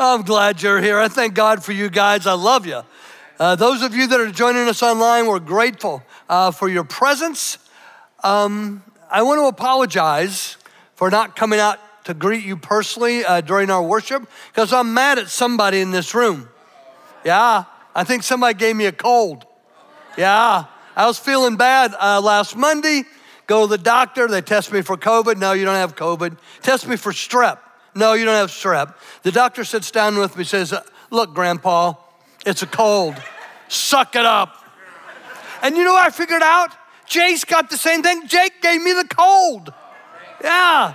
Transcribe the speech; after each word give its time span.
I'm 0.00 0.22
glad 0.22 0.60
you're 0.60 0.80
here. 0.80 0.98
I 0.98 1.06
thank 1.06 1.34
God 1.34 1.64
for 1.64 1.70
you 1.70 1.88
guys. 1.88 2.26
I 2.26 2.32
love 2.32 2.66
you. 2.66 2.82
Uh, 3.38 3.54
those 3.54 3.82
of 3.82 3.94
you 3.94 4.08
that 4.08 4.20
are 4.20 4.30
joining 4.30 4.66
us 4.66 4.82
online, 4.82 5.28
we're 5.28 5.38
grateful 5.38 6.02
uh, 6.28 6.50
for 6.50 6.68
your 6.68 6.82
presence. 6.82 7.58
Um, 8.24 8.82
I 9.08 9.22
want 9.22 9.38
to 9.38 9.46
apologize 9.46 10.56
for 10.96 11.10
not 11.10 11.36
coming 11.36 11.60
out 11.60 11.78
to 12.06 12.14
greet 12.14 12.44
you 12.44 12.56
personally 12.56 13.24
uh, 13.24 13.40
during 13.40 13.70
our 13.70 13.82
worship 13.82 14.28
because 14.52 14.72
I'm 14.72 14.94
mad 14.94 15.18
at 15.18 15.28
somebody 15.28 15.80
in 15.80 15.92
this 15.92 16.12
room. 16.12 16.48
Yeah, 17.24 17.64
I 17.94 18.02
think 18.02 18.24
somebody 18.24 18.58
gave 18.58 18.74
me 18.74 18.86
a 18.86 18.92
cold. 18.92 19.46
Yeah, 20.18 20.64
I 20.96 21.06
was 21.06 21.20
feeling 21.20 21.56
bad 21.56 21.94
uh, 22.00 22.20
last 22.20 22.56
Monday. 22.56 23.04
Go 23.46 23.66
to 23.66 23.70
the 23.70 23.78
doctor, 23.78 24.26
they 24.26 24.40
test 24.40 24.72
me 24.72 24.82
for 24.82 24.96
COVID. 24.96 25.36
No, 25.38 25.52
you 25.52 25.64
don't 25.64 25.76
have 25.76 25.94
COVID. 25.94 26.36
Test 26.62 26.88
me 26.88 26.96
for 26.96 27.12
strep. 27.12 27.58
No, 27.94 28.14
you 28.14 28.24
don't 28.24 28.34
have 28.34 28.50
strep. 28.50 28.94
The 29.22 29.32
doctor 29.32 29.64
sits 29.64 29.90
down 29.90 30.18
with 30.18 30.36
me, 30.36 30.44
says, 30.44 30.74
Look, 31.10 31.34
Grandpa, 31.34 31.94
it's 32.44 32.62
a 32.62 32.66
cold. 32.66 33.14
Suck 33.68 34.16
it 34.16 34.26
up. 34.26 34.56
And 35.62 35.76
you 35.76 35.84
know 35.84 35.94
what 35.94 36.06
I 36.06 36.10
figured 36.10 36.42
out? 36.42 36.70
Jake's 37.06 37.44
got 37.44 37.70
the 37.70 37.76
same 37.76 38.02
thing. 38.02 38.26
Jake 38.26 38.60
gave 38.60 38.82
me 38.82 38.92
the 38.92 39.06
cold. 39.08 39.72
Yeah, 40.42 40.94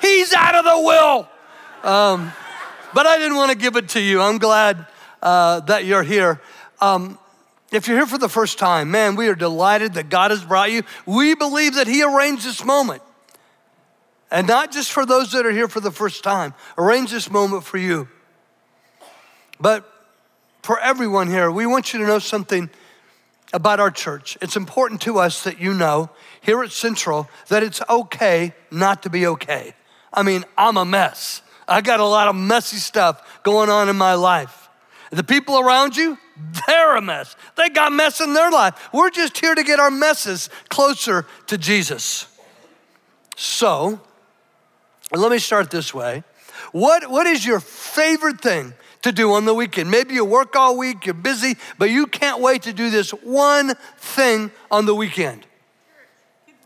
he's 0.00 0.32
out 0.32 0.54
of 0.54 0.64
the 0.64 0.80
will. 0.80 1.28
Um, 1.82 2.32
but 2.92 3.06
I 3.06 3.18
didn't 3.18 3.36
want 3.36 3.50
to 3.50 3.56
give 3.56 3.76
it 3.76 3.90
to 3.90 4.00
you. 4.00 4.20
I'm 4.20 4.38
glad 4.38 4.86
uh, 5.22 5.60
that 5.60 5.84
you're 5.84 6.02
here. 6.02 6.40
Um, 6.80 7.18
if 7.72 7.88
you're 7.88 7.96
here 7.96 8.06
for 8.06 8.18
the 8.18 8.28
first 8.28 8.58
time, 8.58 8.90
man, 8.90 9.16
we 9.16 9.28
are 9.28 9.34
delighted 9.34 9.94
that 9.94 10.08
God 10.08 10.30
has 10.30 10.44
brought 10.44 10.70
you. 10.70 10.82
We 11.06 11.34
believe 11.34 11.74
that 11.74 11.88
He 11.88 12.04
arranged 12.04 12.44
this 12.44 12.64
moment. 12.64 13.02
And 14.30 14.46
not 14.46 14.72
just 14.72 14.92
for 14.92 15.06
those 15.06 15.32
that 15.32 15.46
are 15.46 15.52
here 15.52 15.68
for 15.68 15.80
the 15.80 15.90
first 15.90 16.24
time, 16.24 16.54
arrange 16.76 17.10
this 17.10 17.30
moment 17.30 17.64
for 17.64 17.78
you. 17.78 18.08
But 19.60 19.88
for 20.62 20.80
everyone 20.80 21.28
here, 21.28 21.50
we 21.50 21.66
want 21.66 21.92
you 21.92 22.00
to 22.00 22.06
know 22.06 22.18
something 22.18 22.70
about 23.52 23.78
our 23.78 23.90
church. 23.90 24.36
It's 24.40 24.56
important 24.56 25.00
to 25.02 25.18
us 25.18 25.44
that 25.44 25.60
you 25.60 25.72
know 25.72 26.10
here 26.40 26.62
at 26.62 26.72
Central 26.72 27.28
that 27.48 27.62
it's 27.62 27.80
okay 27.88 28.52
not 28.70 29.02
to 29.04 29.10
be 29.10 29.26
okay. 29.26 29.74
I 30.12 30.22
mean, 30.22 30.44
I'm 30.58 30.76
a 30.76 30.84
mess. 30.84 31.42
I 31.68 31.80
got 31.80 32.00
a 32.00 32.04
lot 32.04 32.28
of 32.28 32.34
messy 32.34 32.78
stuff 32.78 33.42
going 33.42 33.70
on 33.70 33.88
in 33.88 33.96
my 33.96 34.14
life. 34.14 34.68
The 35.10 35.22
people 35.22 35.58
around 35.58 35.96
you, 35.96 36.18
they're 36.66 36.96
a 36.96 37.00
mess. 37.00 37.36
They 37.56 37.68
got 37.68 37.92
mess 37.92 38.20
in 38.20 38.34
their 38.34 38.50
life. 38.50 38.88
We're 38.92 39.10
just 39.10 39.38
here 39.38 39.54
to 39.54 39.62
get 39.62 39.78
our 39.78 39.90
messes 39.90 40.50
closer 40.68 41.26
to 41.46 41.56
Jesus. 41.56 42.26
So, 43.36 44.00
let 45.16 45.30
me 45.30 45.38
start 45.38 45.70
this 45.70 45.92
way. 45.94 46.24
What, 46.72 47.10
what 47.10 47.26
is 47.26 47.44
your 47.44 47.60
favorite 47.60 48.40
thing 48.40 48.74
to 49.02 49.12
do 49.12 49.32
on 49.32 49.44
the 49.44 49.54
weekend? 49.54 49.90
Maybe 49.90 50.14
you 50.14 50.24
work 50.24 50.56
all 50.56 50.76
week, 50.76 51.06
you're 51.06 51.14
busy, 51.14 51.56
but 51.78 51.90
you 51.90 52.06
can't 52.06 52.40
wait 52.40 52.62
to 52.62 52.72
do 52.72 52.90
this 52.90 53.10
one 53.10 53.74
thing 53.98 54.50
on 54.70 54.86
the 54.86 54.94
weekend. 54.94 55.46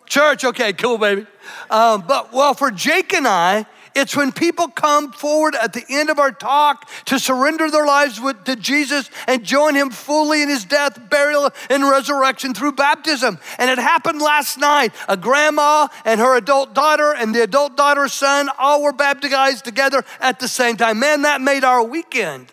Church, 0.06 0.44
okay, 0.44 0.72
cool, 0.72 0.96
baby. 0.96 1.27
Um, 1.70 2.05
but 2.06 2.32
well, 2.32 2.55
for 2.55 2.70
Jake 2.70 3.12
and 3.12 3.28
I, 3.28 3.66
it's 3.94 4.17
when 4.17 4.33
people 4.33 4.69
come 4.69 5.12
forward 5.12 5.55
at 5.55 5.72
the 5.72 5.84
end 5.89 6.11
of 6.11 6.19
our 6.19 6.33
talk 6.33 6.89
to 7.06 7.19
surrender 7.19 7.70
their 7.70 7.86
lives 7.86 8.20
with, 8.20 8.45
to 8.45 8.56
Jesus 8.56 9.11
and 9.27 9.45
join 9.45 9.75
him 9.75 9.91
fully 9.91 10.42
in 10.42 10.48
his 10.48 10.64
death, 10.64 11.11
burial, 11.11 11.50
and 11.70 11.89
resurrection 11.89 12.55
through 12.55 12.72
baptism. 12.72 13.39
And 13.58 13.70
it 13.70 13.78
happened 13.78 14.20
last 14.20 14.58
night. 14.58 14.92
A 15.08 15.17
grandma 15.17 15.89
and 16.05 16.20
her 16.20 16.36
adult 16.36 16.75
daughter 16.75 17.14
and 17.14 17.34
the 17.34 17.42
adult 17.42 17.77
daughter's 17.77 18.12
son 18.12 18.48
all 18.58 18.83
were 18.83 18.92
baptized 18.92 19.64
together 19.64 20.05
at 20.20 20.41
the 20.41 20.48
same 20.48 20.77
time. 20.77 20.98
Man, 20.98 21.23
that 21.23 21.41
made 21.41 21.64
our 21.64 21.83
weekend. 21.83 22.52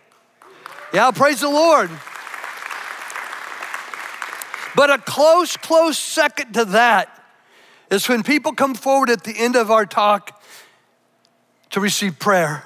Yeah, 0.94 1.12
praise 1.12 1.42
the 1.42 1.50
Lord. 1.50 1.90
But 4.76 4.90
a 4.90 4.98
close, 4.98 5.56
close 5.58 5.98
second 5.98 6.54
to 6.54 6.66
that 6.66 7.12
is 7.90 8.10
when 8.10 8.24
people 8.24 8.52
come 8.52 8.76
forward 8.76 9.10
at 9.10 9.24
the 9.24 9.38
end 9.38 9.56
of 9.56 9.72
our 9.72 9.86
talk 9.86 10.35
to 11.76 11.82
receive 11.82 12.18
prayer. 12.18 12.64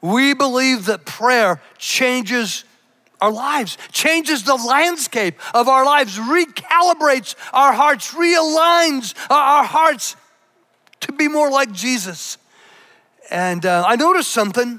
We 0.00 0.34
believe 0.34 0.86
that 0.86 1.04
prayer 1.04 1.60
changes 1.78 2.62
our 3.20 3.32
lives, 3.32 3.76
changes 3.90 4.44
the 4.44 4.54
landscape 4.54 5.34
of 5.52 5.66
our 5.66 5.84
lives, 5.84 6.16
recalibrates 6.16 7.34
our 7.52 7.72
hearts, 7.72 8.14
realigns 8.14 9.14
our 9.28 9.64
hearts 9.64 10.14
to 11.00 11.10
be 11.10 11.26
more 11.26 11.50
like 11.50 11.72
Jesus. 11.72 12.38
And 13.32 13.66
uh, 13.66 13.82
I 13.84 13.96
noticed 13.96 14.30
something 14.30 14.78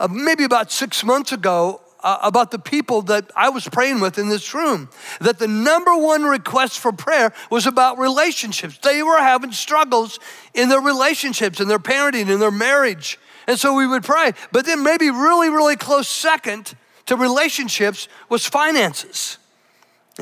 uh, 0.00 0.08
maybe 0.08 0.44
about 0.44 0.72
six 0.72 1.04
months 1.04 1.30
ago 1.30 1.81
uh, 2.02 2.18
about 2.22 2.50
the 2.50 2.58
people 2.58 3.02
that 3.02 3.30
I 3.36 3.48
was 3.48 3.68
praying 3.68 4.00
with 4.00 4.18
in 4.18 4.28
this 4.28 4.54
room 4.54 4.88
that 5.20 5.38
the 5.38 5.48
number 5.48 5.96
one 5.96 6.24
request 6.24 6.80
for 6.80 6.92
prayer 6.92 7.32
was 7.50 7.66
about 7.66 7.98
relationships. 7.98 8.78
They 8.78 9.02
were 9.02 9.18
having 9.18 9.52
struggles 9.52 10.18
in 10.54 10.68
their 10.68 10.80
relationships, 10.80 11.60
in 11.60 11.68
their 11.68 11.78
parenting, 11.78 12.28
in 12.28 12.40
their 12.40 12.50
marriage. 12.50 13.18
And 13.46 13.58
so 13.58 13.74
we 13.74 13.86
would 13.86 14.04
pray. 14.04 14.32
But 14.52 14.66
then, 14.66 14.82
maybe 14.82 15.10
really, 15.10 15.48
really 15.48 15.76
close 15.76 16.08
second 16.08 16.74
to 17.06 17.16
relationships 17.16 18.08
was 18.28 18.46
finances. 18.46 19.38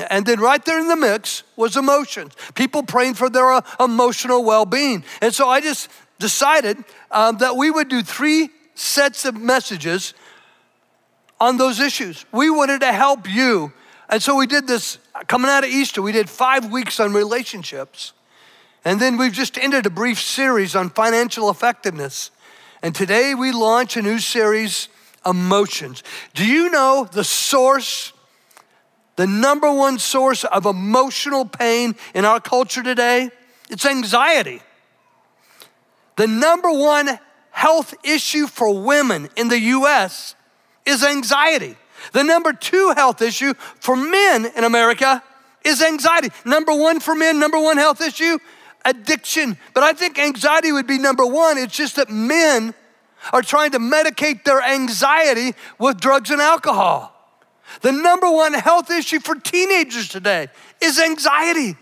And 0.09 0.25
then, 0.25 0.39
right 0.39 0.63
there 0.63 0.79
in 0.79 0.87
the 0.87 0.95
mix 0.95 1.43
was 1.55 1.77
emotions. 1.77 2.33
People 2.55 2.83
praying 2.83 3.15
for 3.15 3.29
their 3.29 3.51
uh, 3.51 3.61
emotional 3.79 4.43
well 4.43 4.65
being. 4.65 5.03
And 5.21 5.33
so 5.33 5.49
I 5.49 5.61
just 5.61 5.89
decided 6.19 6.83
um, 7.11 7.37
that 7.39 7.55
we 7.55 7.69
would 7.69 7.89
do 7.89 8.01
three 8.01 8.49
sets 8.75 9.25
of 9.25 9.35
messages 9.35 10.13
on 11.41 11.57
those 11.57 11.79
issues. 11.79 12.23
We 12.31 12.51
wanted 12.51 12.81
to 12.81 12.93
help 12.93 13.27
you. 13.27 13.73
And 14.07 14.21
so 14.21 14.35
we 14.35 14.45
did 14.45 14.67
this 14.67 14.99
coming 15.27 15.49
out 15.49 15.63
of 15.63 15.71
Easter. 15.71 16.01
We 16.01 16.11
did 16.11 16.29
five 16.29 16.71
weeks 16.71 16.99
on 16.99 17.13
relationships. 17.13 18.13
And 18.85 18.99
then 18.99 19.17
we've 19.17 19.33
just 19.33 19.57
ended 19.57 19.87
a 19.87 19.89
brief 19.89 20.21
series 20.21 20.75
on 20.75 20.91
financial 20.91 21.49
effectiveness. 21.49 22.29
And 22.83 22.93
today 22.93 23.33
we 23.33 23.51
launch 23.51 23.97
a 23.97 24.03
new 24.03 24.19
series, 24.19 24.87
Emotions. 25.25 26.03
Do 26.33 26.45
you 26.45 26.69
know 26.69 27.07
the 27.11 27.23
source, 27.23 28.13
the 29.15 29.27
number 29.27 29.71
one 29.71 29.97
source 29.97 30.43
of 30.43 30.65
emotional 30.65 31.45
pain 31.45 31.95
in 32.13 32.23
our 32.23 32.39
culture 32.39 32.83
today? 32.83 33.29
It's 33.69 33.85
anxiety. 33.85 34.61
The 36.17 36.27
number 36.27 36.71
one 36.71 37.19
health 37.49 37.95
issue 38.03 38.45
for 38.47 38.79
women 38.79 39.29
in 39.35 39.47
the 39.47 39.59
US 39.59 40.35
is 40.85 41.03
anxiety. 41.03 41.75
The 42.13 42.23
number 42.23 42.53
two 42.53 42.93
health 42.95 43.21
issue 43.21 43.53
for 43.79 43.95
men 43.95 44.45
in 44.55 44.63
America 44.63 45.23
is 45.63 45.81
anxiety. 45.81 46.29
Number 46.45 46.73
one 46.73 46.99
for 46.99 47.15
men, 47.15 47.39
number 47.39 47.59
one 47.59 47.77
health 47.77 48.01
issue, 48.01 48.39
addiction. 48.85 49.57
But 49.73 49.83
I 49.83 49.93
think 49.93 50.17
anxiety 50.17 50.71
would 50.71 50.87
be 50.87 50.97
number 50.97 51.25
one. 51.25 51.57
It's 51.57 51.75
just 51.75 51.95
that 51.97 52.09
men 52.09 52.73
are 53.31 53.41
trying 53.41 53.71
to 53.71 53.79
medicate 53.79 54.43
their 54.43 54.61
anxiety 54.61 55.53
with 55.77 55.99
drugs 55.99 56.31
and 56.31 56.41
alcohol. 56.41 57.15
The 57.81 57.91
number 57.91 58.29
one 58.29 58.53
health 58.53 58.89
issue 58.89 59.19
for 59.19 59.35
teenagers 59.35 60.09
today 60.09 60.49
is 60.81 60.99
anxiety. 60.99 61.77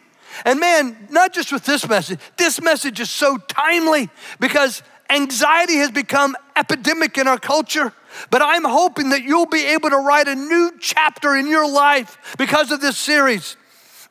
And 0.46 0.60
man, 0.60 1.08
not 1.10 1.34
just 1.34 1.52
with 1.52 1.66
this 1.66 1.88
message, 1.88 2.20
this 2.38 2.62
message 2.62 3.00
is 3.00 3.10
so 3.10 3.38
timely 3.38 4.10
because 4.40 4.84
anxiety 5.10 5.78
has 5.78 5.90
become 5.90 6.36
epidemic 6.56 7.18
in 7.18 7.28
our 7.28 7.40
culture. 7.40 7.94
But 8.30 8.42
I'm 8.42 8.64
hoping 8.64 9.10
that 9.10 9.24
you'll 9.24 9.46
be 9.46 9.66
able 9.66 9.90
to 9.90 9.98
write 9.98 10.28
a 10.28 10.36
new 10.36 10.72
chapter 10.80 11.36
in 11.36 11.48
your 11.48 11.70
life 11.70 12.36
because 12.38 12.72
of 12.72 12.82
this 12.82 12.98
series. 12.98 13.58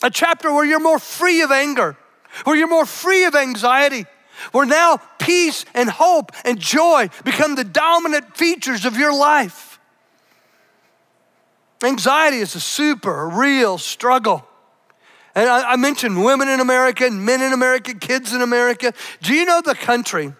A 0.03 0.11
chapter 0.11 0.53
where 0.53 0.65
you're 0.65 0.81
more 0.81 0.99
free 0.99 1.43
of 1.43 1.51
anger, 1.51 1.97
where 2.45 2.57
you're 2.57 2.69
more 2.69 2.87
free 2.87 3.25
of 3.25 3.35
anxiety, 3.35 4.07
where 4.53 4.67
now 4.67 5.01
peace 5.19 5.65
and 5.75 5.91
hope 5.91 6.33
and 6.45 6.59
joy 6.59 7.09
become 7.25 7.55
the 7.55 7.65
dominant 7.65 8.37
features 8.37 8.85
of 8.85 8.97
your 8.97 9.13
life. 9.13 9.81
Anxiety 11.83 12.39
is 12.39 12.55
a 12.55 12.61
super 12.61 13.29
real 13.29 13.79
struggle. 13.79 14.45
And 15.35 15.49
I, 15.49 15.73
I 15.73 15.77
mentioned 15.77 16.25
women 16.25 16.49
in 16.49 16.61
America 16.61 17.07
and 17.07 17.25
men 17.25 17.41
in 17.41 17.53
America, 17.53 17.95
kids 17.95 18.33
in 18.33 18.43
America. 18.43 18.93
Do 19.23 19.35
you 19.35 19.45
know 19.45 19.61
the 19.61 19.75
country 19.75 20.33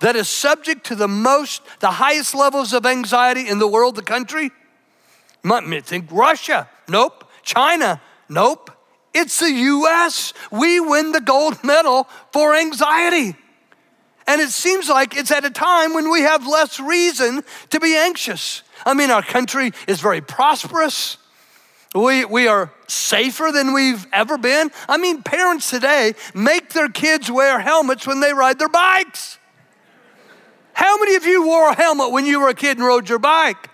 that 0.00 0.16
is 0.16 0.28
subject 0.28 0.86
to 0.86 0.94
the 0.94 1.08
most, 1.08 1.62
the 1.80 1.90
highest 1.90 2.34
levels 2.34 2.72
of 2.72 2.86
anxiety 2.86 3.48
in 3.48 3.58
the 3.58 3.68
world, 3.68 3.96
the 3.96 4.02
country? 4.02 4.50
Might 5.42 5.84
think 5.84 6.06
Russia. 6.10 6.68
Nope. 6.88 7.24
China. 7.42 8.00
Nope. 8.28 8.70
It's 9.14 9.40
the 9.40 9.50
US. 9.50 10.32
We 10.50 10.80
win 10.80 11.12
the 11.12 11.20
gold 11.20 11.58
medal 11.64 12.08
for 12.32 12.54
anxiety. 12.54 13.36
And 14.26 14.40
it 14.40 14.50
seems 14.50 14.88
like 14.88 15.16
it's 15.16 15.32
at 15.32 15.44
a 15.44 15.50
time 15.50 15.92
when 15.92 16.10
we 16.10 16.20
have 16.20 16.46
less 16.46 16.78
reason 16.78 17.42
to 17.70 17.80
be 17.80 17.96
anxious. 17.96 18.62
I 18.86 18.94
mean, 18.94 19.10
our 19.10 19.22
country 19.22 19.72
is 19.88 20.00
very 20.00 20.20
prosperous. 20.20 21.16
We, 21.94 22.24
we 22.24 22.46
are 22.46 22.72
safer 22.86 23.50
than 23.52 23.72
we've 23.72 24.06
ever 24.12 24.38
been. 24.38 24.70
I 24.88 24.98
mean, 24.98 25.24
parents 25.24 25.70
today 25.70 26.14
make 26.32 26.70
their 26.70 26.88
kids 26.88 27.28
wear 27.28 27.58
helmets 27.58 28.06
when 28.06 28.20
they 28.20 28.32
ride 28.32 28.60
their 28.60 28.68
bikes. 28.68 29.39
How 30.80 30.96
many 30.96 31.14
of 31.16 31.26
you 31.26 31.46
wore 31.46 31.68
a 31.68 31.74
helmet 31.74 32.10
when 32.10 32.24
you 32.24 32.40
were 32.40 32.48
a 32.48 32.54
kid 32.54 32.78
and 32.78 32.86
rode 32.86 33.06
your 33.06 33.18
bike? 33.18 33.68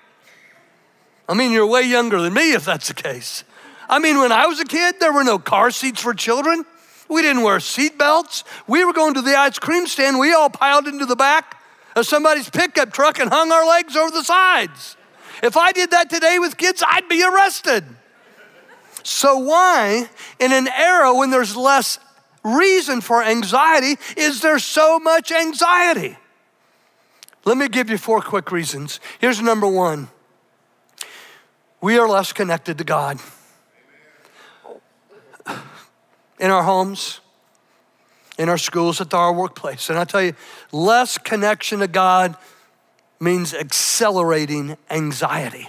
I 1.28 1.34
mean, 1.34 1.52
you're 1.52 1.64
way 1.64 1.82
younger 1.82 2.20
than 2.20 2.34
me 2.34 2.52
if 2.52 2.64
that's 2.64 2.88
the 2.88 2.94
case. 2.94 3.44
I 3.88 4.00
mean, 4.00 4.18
when 4.18 4.32
I 4.32 4.46
was 4.48 4.58
a 4.58 4.64
kid, 4.64 4.96
there 4.98 5.12
were 5.12 5.22
no 5.22 5.38
car 5.38 5.70
seats 5.70 6.00
for 6.00 6.14
children. 6.14 6.64
We 7.08 7.22
didn't 7.22 7.44
wear 7.44 7.60
seat 7.60 7.96
belts. 7.96 8.42
We 8.66 8.84
were 8.84 8.92
going 8.92 9.14
to 9.14 9.22
the 9.22 9.38
ice 9.38 9.60
cream 9.60 9.86
stand. 9.86 10.18
We 10.18 10.32
all 10.32 10.50
piled 10.50 10.88
into 10.88 11.06
the 11.06 11.14
back 11.14 11.62
of 11.94 12.06
somebody's 12.06 12.50
pickup 12.50 12.92
truck 12.92 13.20
and 13.20 13.30
hung 13.30 13.52
our 13.52 13.64
legs 13.64 13.94
over 13.94 14.10
the 14.10 14.24
sides. 14.24 14.96
If 15.44 15.56
I 15.56 15.70
did 15.70 15.92
that 15.92 16.10
today 16.10 16.40
with 16.40 16.56
kids, 16.56 16.82
I'd 16.84 17.08
be 17.08 17.22
arrested. 17.22 17.84
So, 19.04 19.38
why, 19.38 20.08
in 20.40 20.50
an 20.50 20.66
era 20.66 21.14
when 21.14 21.30
there's 21.30 21.54
less 21.54 22.00
reason 22.42 23.00
for 23.00 23.22
anxiety, 23.22 23.94
is 24.16 24.40
there 24.40 24.58
so 24.58 24.98
much 24.98 25.30
anxiety? 25.30 26.16
Let 27.46 27.56
me 27.56 27.68
give 27.68 27.88
you 27.88 27.96
four 27.96 28.20
quick 28.20 28.50
reasons. 28.50 28.98
Here's 29.20 29.40
number 29.40 29.68
one 29.68 30.08
we 31.80 31.96
are 31.96 32.08
less 32.08 32.32
connected 32.32 32.78
to 32.78 32.84
God 32.84 33.20
in 36.40 36.50
our 36.50 36.64
homes, 36.64 37.20
in 38.36 38.48
our 38.48 38.58
schools, 38.58 39.00
at 39.00 39.14
our 39.14 39.32
workplace. 39.32 39.88
And 39.88 39.98
I 39.98 40.04
tell 40.04 40.22
you, 40.22 40.34
less 40.72 41.18
connection 41.18 41.78
to 41.78 41.86
God 41.86 42.36
means 43.20 43.54
accelerating 43.54 44.76
anxiety. 44.90 45.68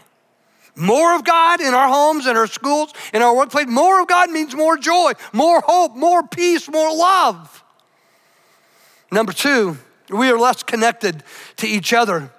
More 0.76 1.16
of 1.16 1.24
God 1.24 1.62
in 1.62 1.76
our 1.76 1.90
homes, 1.90 2.26
in 2.26 2.36
our 2.36 2.48
schools, 2.48 2.92
in 3.14 3.22
our 3.22 3.36
workplace, 3.36 3.68
more 3.68 4.02
of 4.02 4.08
God 4.08 4.32
means 4.32 4.56
more 4.56 4.78
joy, 4.78 5.12
more 5.32 5.62
hope, 5.66 5.96
more 5.96 6.24
peace, 6.24 6.68
more 6.70 6.96
love. 6.96 7.64
Number 9.12 9.32
two, 9.32 9.78
we 10.10 10.30
are 10.30 10.40
less 10.40 10.64
connected 10.64 11.24
to 11.58 11.68
each 11.68 11.94
other. 11.94 12.32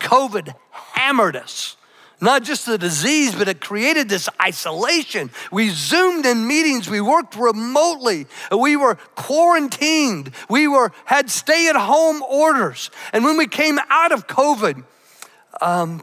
COVID 0.00 0.54
hammered 0.94 1.36
us 1.36 1.76
not 2.20 2.42
just 2.42 2.66
the 2.66 2.78
disease, 2.78 3.34
but 3.34 3.48
it 3.48 3.60
created 3.60 4.08
this 4.08 4.28
isolation. 4.42 5.30
We 5.52 5.70
zoomed 5.70 6.26
in 6.26 6.46
meetings, 6.46 6.88
we 6.88 7.00
worked 7.00 7.36
remotely, 7.36 8.26
we 8.56 8.76
were 8.76 8.96
quarantined, 9.14 10.32
we 10.48 10.66
were 10.66 10.92
had 11.04 11.30
stay-at-home 11.30 12.22
orders. 12.22 12.90
And 13.12 13.24
when 13.24 13.36
we 13.36 13.46
came 13.46 13.78
out 13.88 14.12
of 14.12 14.26
COVID, 14.26 14.84
um, 15.60 16.02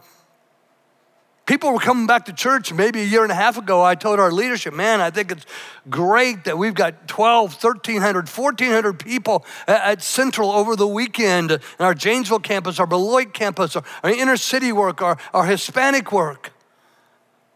People 1.46 1.72
were 1.72 1.78
coming 1.78 2.08
back 2.08 2.24
to 2.24 2.32
church 2.32 2.72
maybe 2.72 3.00
a 3.00 3.04
year 3.04 3.22
and 3.22 3.30
a 3.30 3.36
half 3.36 3.56
ago. 3.56 3.80
I 3.80 3.94
told 3.94 4.18
our 4.18 4.32
leadership, 4.32 4.74
man, 4.74 5.00
I 5.00 5.10
think 5.10 5.30
it's 5.30 5.46
great 5.88 6.42
that 6.44 6.58
we've 6.58 6.74
got 6.74 7.06
12, 7.06 7.52
1,300, 7.62 8.28
1,400 8.28 8.98
people 8.98 9.46
at 9.68 10.02
Central 10.02 10.50
over 10.50 10.74
the 10.74 10.88
weekend 10.88 11.52
in 11.52 11.60
our 11.78 11.94
Janesville 11.94 12.40
campus, 12.40 12.80
our 12.80 12.86
Beloit 12.86 13.32
campus, 13.32 13.76
our, 13.76 14.10
inner 14.10 14.36
city 14.36 14.72
work, 14.72 15.00
our, 15.02 15.18
our 15.32 15.46
Hispanic 15.46 16.10
work. 16.10 16.52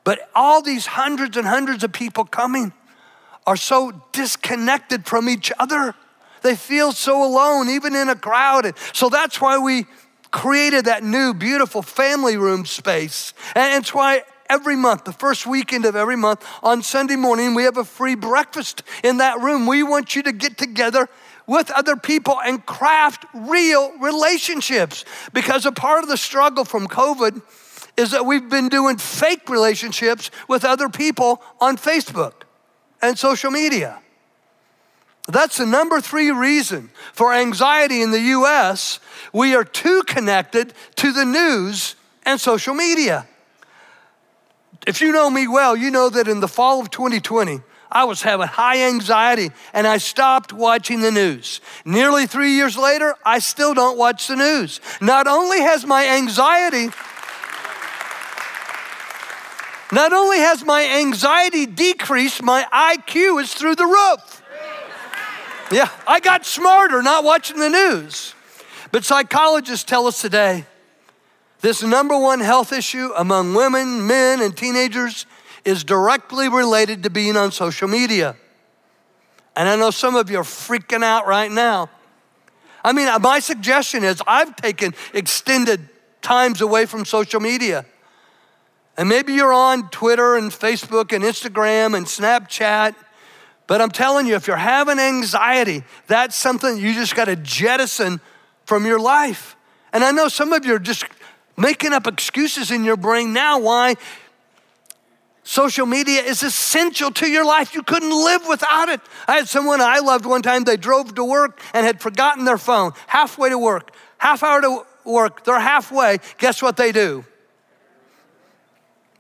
But 0.05 0.31
all 0.37 0.63
these 0.63 0.87
hundreds 0.87 1.37
and 1.37 1.45
hundreds 1.45 1.83
of 1.83 1.93
people 1.93 2.25
coming 2.25 2.73
are 3.45 3.57
so 3.57 4.05
disconnected 4.13 5.05
from 5.05 5.29
each 5.29 5.51
other. 5.59 5.97
They 6.43 6.55
feel 6.55 6.93
so 6.93 7.25
alone, 7.25 7.69
even 7.69 7.97
in 7.97 8.09
a 8.09 8.15
crowd. 8.15 8.73
So 8.93 9.09
that's 9.09 9.41
why 9.41 9.59
we 9.59 9.87
created 10.31 10.85
that 10.87 11.03
new, 11.03 11.35
beautiful 11.35 11.83
family 11.83 12.37
room 12.37 12.65
space. 12.67 13.35
And 13.55 13.81
it's 13.81 13.95
why 13.95 14.23
every 14.49 14.77
month, 14.77 15.05
the 15.05 15.13
first 15.13 15.47
weekend 15.47 15.85
of 15.85 15.97
every 15.97 16.17
month, 16.17 16.45
on 16.63 16.83
Sunday 16.83 17.17
morning, 17.17 17.55
we 17.55 17.65
have 17.65 17.77
a 17.77 17.85
free 17.85 18.15
breakfast 18.15 18.83
in 19.03 19.19
that 19.19 19.41
room. 19.41 19.67
We 19.67 19.83
want 19.83 20.17
you 20.17 20.23
to 20.25 20.33
get 20.33 20.59
together 20.59 21.09
with 21.47 21.71
other 21.73 21.97
people 21.97 22.41
and 22.41 22.65
craft 22.65 23.25
real 23.35 23.93
relationships 23.99 25.05
because 25.33 25.67
a 25.67 25.73
part 25.73 26.03
of 26.03 26.09
the 26.09 26.17
struggle 26.17 26.65
from 26.65 26.87
COVID 26.87 27.43
is 27.97 28.13
that 28.13 28.25
we've 28.25 28.49
been 28.49 28.69
doing 28.69 28.99
fake 28.99 29.49
relationships 29.49 30.31
with 30.49 30.65
other 30.65 30.89
people 30.89 31.43
on 31.61 31.77
Facebook 31.77 32.43
and 33.03 33.19
social 33.19 33.51
media. 33.51 34.01
That's 35.33 35.59
the 35.59 35.67
number 35.67 36.01
three 36.01 36.31
reason 36.31 36.91
for 37.13 37.33
anxiety 37.33 38.03
in 38.03 38.11
the 38.11 38.21
US. 38.21 39.01
We 39.33 39.55
are 39.55 39.65
too 39.65 40.03
connected 40.07 40.75
to 40.97 41.13
the 41.13 41.25
news 41.25 41.95
and 42.25 42.41
social 42.41 42.75
media. 42.75 43.27
If 44.87 45.01
you 45.01 45.13
know 45.13 45.29
me 45.31 45.47
well, 45.47 45.77
you 45.77 45.91
know 45.91 46.09
that 46.09 46.27
in 46.27 46.41
the 46.41 46.49
fall 46.49 46.81
of 46.81 46.91
2020, 46.91 47.61
I 47.93 48.05
was 48.05 48.23
having 48.23 48.47
high 48.47 48.87
anxiety 48.87 49.51
and 49.73 49.87
I 49.87 49.99
stopped 49.99 50.53
watching 50.53 51.01
the 51.01 51.11
news. 51.11 51.61
Nearly 51.85 52.27
three 52.27 52.53
years 52.53 52.77
later, 52.77 53.15
I 53.25 53.41
still 53.41 53.75
don't 53.75 53.99
watch 53.99 54.29
the 54.29 54.37
news. 54.37 54.81
Not 55.01 55.27
only 55.27 55.61
has 55.61 55.85
my 55.85 56.07
anxiety, 56.07 56.89
not 59.93 60.13
only 60.13 60.39
has 60.39 60.65
my 60.65 60.85
anxiety 61.01 61.67
decreased, 61.67 62.43
my 62.43 62.65
IQ 62.73 63.43
is 63.43 63.53
through 63.53 63.75
the 63.75 63.87
roof. 63.87 64.40
Yeah, 65.71 65.89
I 66.07 66.21
got 66.21 66.45
smarter 66.45 67.01
not 67.03 67.23
watching 67.25 67.59
the 67.59 67.69
news. 67.69 68.35
But 68.93 69.05
psychologists 69.05 69.85
tell 69.85 70.07
us 70.07 70.21
today 70.21 70.65
this 71.61 71.83
number 71.83 72.19
one 72.19 72.41
health 72.41 72.73
issue 72.73 73.13
among 73.17 73.55
women, 73.55 74.07
men, 74.07 74.41
and 74.41 74.57
teenagers 74.57 75.27
is 75.65 75.85
directly 75.85 76.49
related 76.49 77.03
to 77.05 77.11
being 77.11 77.37
on 77.37 77.53
social 77.53 77.87
media. 77.87 78.35
And 79.55 79.69
I 79.69 79.77
know 79.77 79.91
some 79.91 80.17
of 80.17 80.31
you 80.31 80.39
are 80.39 80.45
freaking 80.45 81.05
out 81.05 81.27
right 81.27 81.51
now. 81.51 81.91
I 82.83 82.93
mean, 82.93 83.09
my 83.21 83.41
suggestion 83.41 84.05
is 84.05 84.23
I've 84.27 84.57
taken 84.57 84.95
extended 85.13 85.89
times 86.23 86.61
away 86.61 86.87
from 86.87 87.05
social 87.05 87.41
media. 87.41 87.85
And 88.97 89.09
maybe 89.09 89.35
you're 89.35 89.53
on 89.53 89.91
Twitter 89.91 90.37
and 90.37 90.51
Facebook 90.51 91.13
and 91.13 91.23
Instagram 91.23 91.97
and 91.97 92.07
Snapchat 92.07 92.95
but 93.71 93.81
I'm 93.81 93.93
telling 93.93 94.27
you, 94.27 94.35
if 94.35 94.49
you're 94.49 94.57
having 94.57 94.99
anxiety, 94.99 95.85
that's 96.09 96.35
something 96.35 96.77
you 96.77 96.93
just 96.93 97.15
got 97.15 97.27
to 97.27 97.37
jettison 97.37 98.21
from 98.65 98.85
your 98.85 98.99
life. 98.99 99.55
And 99.93 100.03
I 100.03 100.11
know 100.11 100.27
some 100.27 100.53
of 100.53 100.67
you 100.67 100.75
are 100.75 100.81
just 100.81 101.05
making 101.57 101.93
up 101.93 102.09
excuses 102.09 102.73
in 102.73 102.83
your 102.83 102.97
brain 102.97 103.33
now 103.33 103.61
why 103.61 103.95
social 105.45 105.87
media 105.87 106.21
is 106.21 106.43
essential 106.43 107.13
to 107.13 107.31
your 107.31 107.45
life. 107.45 107.73
You 107.73 107.85
couldn't 107.85 108.11
live 108.11 108.45
without 108.49 108.89
it. 108.89 109.01
I 109.29 109.37
had 109.37 109.47
someone 109.47 109.81
I 109.81 110.01
loved 110.01 110.27
one 110.27 110.43
time, 110.43 110.65
they 110.65 110.77
drove 110.77 111.15
to 111.15 111.25
work 111.25 111.61
and 111.73 111.87
had 111.87 112.01
forgotten 112.01 112.45
their 112.45 112.59
phone 112.59 112.91
halfway 113.07 113.51
to 113.51 113.59
work, 113.59 113.95
half 114.19 114.43
hour 114.43 114.61
to 114.63 114.85
work, 115.05 115.45
they're 115.45 115.61
halfway. 115.61 116.19
Guess 116.39 116.61
what 116.61 116.77
they 116.77 116.91
do? 116.91 117.25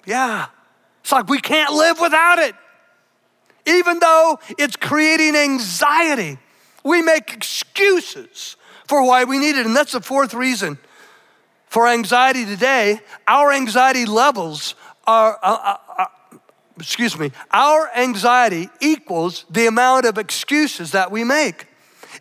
Yeah. 0.04 0.46
It's 1.02 1.12
like 1.12 1.28
we 1.28 1.40
can't 1.40 1.72
live 1.72 2.00
without 2.00 2.40
it 2.40 2.56
even 3.70 3.98
though 3.98 4.38
it's 4.58 4.76
creating 4.76 5.36
anxiety. 5.36 6.38
We 6.84 7.02
make 7.02 7.32
excuses 7.32 8.56
for 8.86 9.02
why 9.02 9.24
we 9.24 9.38
need 9.38 9.56
it. 9.56 9.66
And 9.66 9.76
that's 9.76 9.92
the 9.92 10.00
fourth 10.00 10.34
reason 10.34 10.78
for 11.66 11.86
anxiety 11.86 12.44
today. 12.44 13.00
Our 13.28 13.52
anxiety 13.52 14.06
levels 14.06 14.74
are, 15.06 15.38
uh, 15.42 15.56
uh, 15.62 15.76
uh, 15.98 16.38
excuse 16.78 17.18
me, 17.18 17.32
our 17.50 17.90
anxiety 17.96 18.68
equals 18.80 19.44
the 19.50 19.66
amount 19.66 20.06
of 20.06 20.18
excuses 20.18 20.92
that 20.92 21.10
we 21.10 21.24
make. 21.24 21.66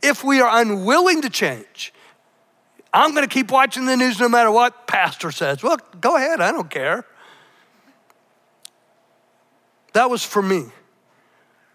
If 0.04 0.24
we 0.24 0.40
are 0.42 0.62
unwilling 0.62 1.22
to 1.24 1.30
change, 1.30 1.94
I'm 2.94 3.12
going 3.12 3.28
to 3.28 3.34
keep 3.34 3.52
watching 3.52 3.86
the 3.86 3.96
news 3.96 4.20
no 4.20 4.30
matter 4.30 4.52
what 4.52 4.88
pastor 4.88 5.32
says. 5.32 5.62
Well, 5.62 5.78
go 6.00 6.16
ahead, 6.16 6.42
I 6.42 6.52
don't 6.52 6.70
care. 6.70 7.06
That 9.94 10.10
was 10.10 10.24
for 10.24 10.42
me. 10.42 10.66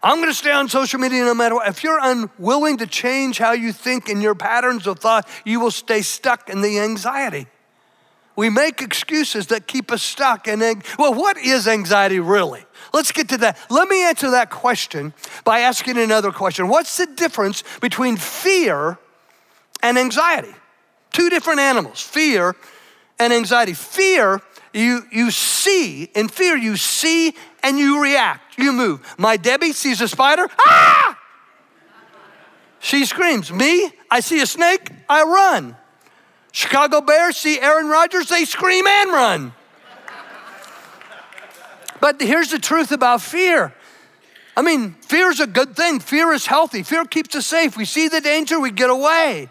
I'm 0.05 0.17
going 0.17 0.29
to 0.29 0.35
stay 0.35 0.51
on 0.51 0.69
social 0.69 0.99
media 0.99 1.23
no 1.25 1.33
matter 1.33 1.55
what. 1.55 1.67
If 1.67 1.83
you're 1.83 1.97
unwilling 1.99 2.77
to 2.77 2.85
change 2.85 3.39
how 3.39 3.53
you 3.53 3.73
think 3.73 4.07
and 4.07 4.21
your 4.21 4.35
patterns 4.35 4.85
of 4.85 4.99
thought, 4.99 5.27
you 5.43 5.59
will 5.59 5.71
stay 5.71 6.03
stuck 6.03 6.47
in 6.47 6.61
the 6.61 6.77
anxiety. 6.77 7.47
We 8.35 8.51
make 8.51 8.83
excuses 8.83 9.47
that 9.47 9.65
keep 9.65 9.91
us 9.91 10.03
stuck. 10.03 10.47
And 10.47 10.61
well, 10.99 11.15
what 11.15 11.37
is 11.37 11.67
anxiety 11.67 12.19
really? 12.19 12.63
Let's 12.93 13.11
get 13.11 13.29
to 13.29 13.37
that. 13.37 13.57
Let 13.71 13.87
me 13.87 14.03
answer 14.03 14.29
that 14.29 14.51
question 14.51 15.11
by 15.43 15.61
asking 15.61 15.97
another 15.97 16.31
question. 16.31 16.67
What's 16.67 16.97
the 16.97 17.07
difference 17.07 17.63
between 17.81 18.15
fear 18.15 18.99
and 19.81 19.97
anxiety? 19.97 20.53
Two 21.13 21.31
different 21.31 21.61
animals, 21.61 21.99
fear 21.99 22.55
and 23.17 23.33
anxiety. 23.33 23.73
Fear, 23.73 24.39
you, 24.71 25.01
you 25.11 25.31
see, 25.31 26.03
in 26.13 26.27
fear, 26.27 26.55
you 26.55 26.77
see 26.77 27.33
and 27.65 27.79
you 27.79 28.01
react, 28.01 28.59
you 28.59 28.71
move. 28.71 29.15
My 29.17 29.37
Debbie 29.37 29.73
sees 29.73 29.99
a 29.99 30.07
spider, 30.07 30.45
ah! 30.67 31.19
She 32.79 33.05
screams. 33.05 33.51
Me, 33.51 33.91
I 34.11 34.19
see 34.19 34.39
a 34.39 34.45
snake, 34.45 34.91
I 35.09 35.23
run. 35.23 35.75
Chicago 36.51 37.01
Bears 37.01 37.35
see 37.35 37.59
Aaron 37.59 37.87
Rodgers, 37.87 38.29
they 38.29 38.45
scream 38.45 38.85
and 38.85 39.11
run. 39.11 39.53
But 41.99 42.21
here's 42.21 42.51
the 42.51 42.59
truth 42.59 42.91
about 42.91 43.21
fear. 43.21 43.73
I 44.55 44.61
mean, 44.61 44.93
fear 45.01 45.31
is 45.31 45.39
a 45.39 45.47
good 45.47 45.75
thing. 45.75 45.99
Fear 45.99 46.33
is 46.33 46.45
healthy. 46.45 46.83
Fear 46.83 47.05
keeps 47.05 47.35
us 47.35 47.47
safe. 47.47 47.75
We 47.75 47.85
see 47.85 48.07
the 48.09 48.21
danger, 48.21 48.59
we 48.59 48.69
get 48.69 48.91
away. 48.91 49.49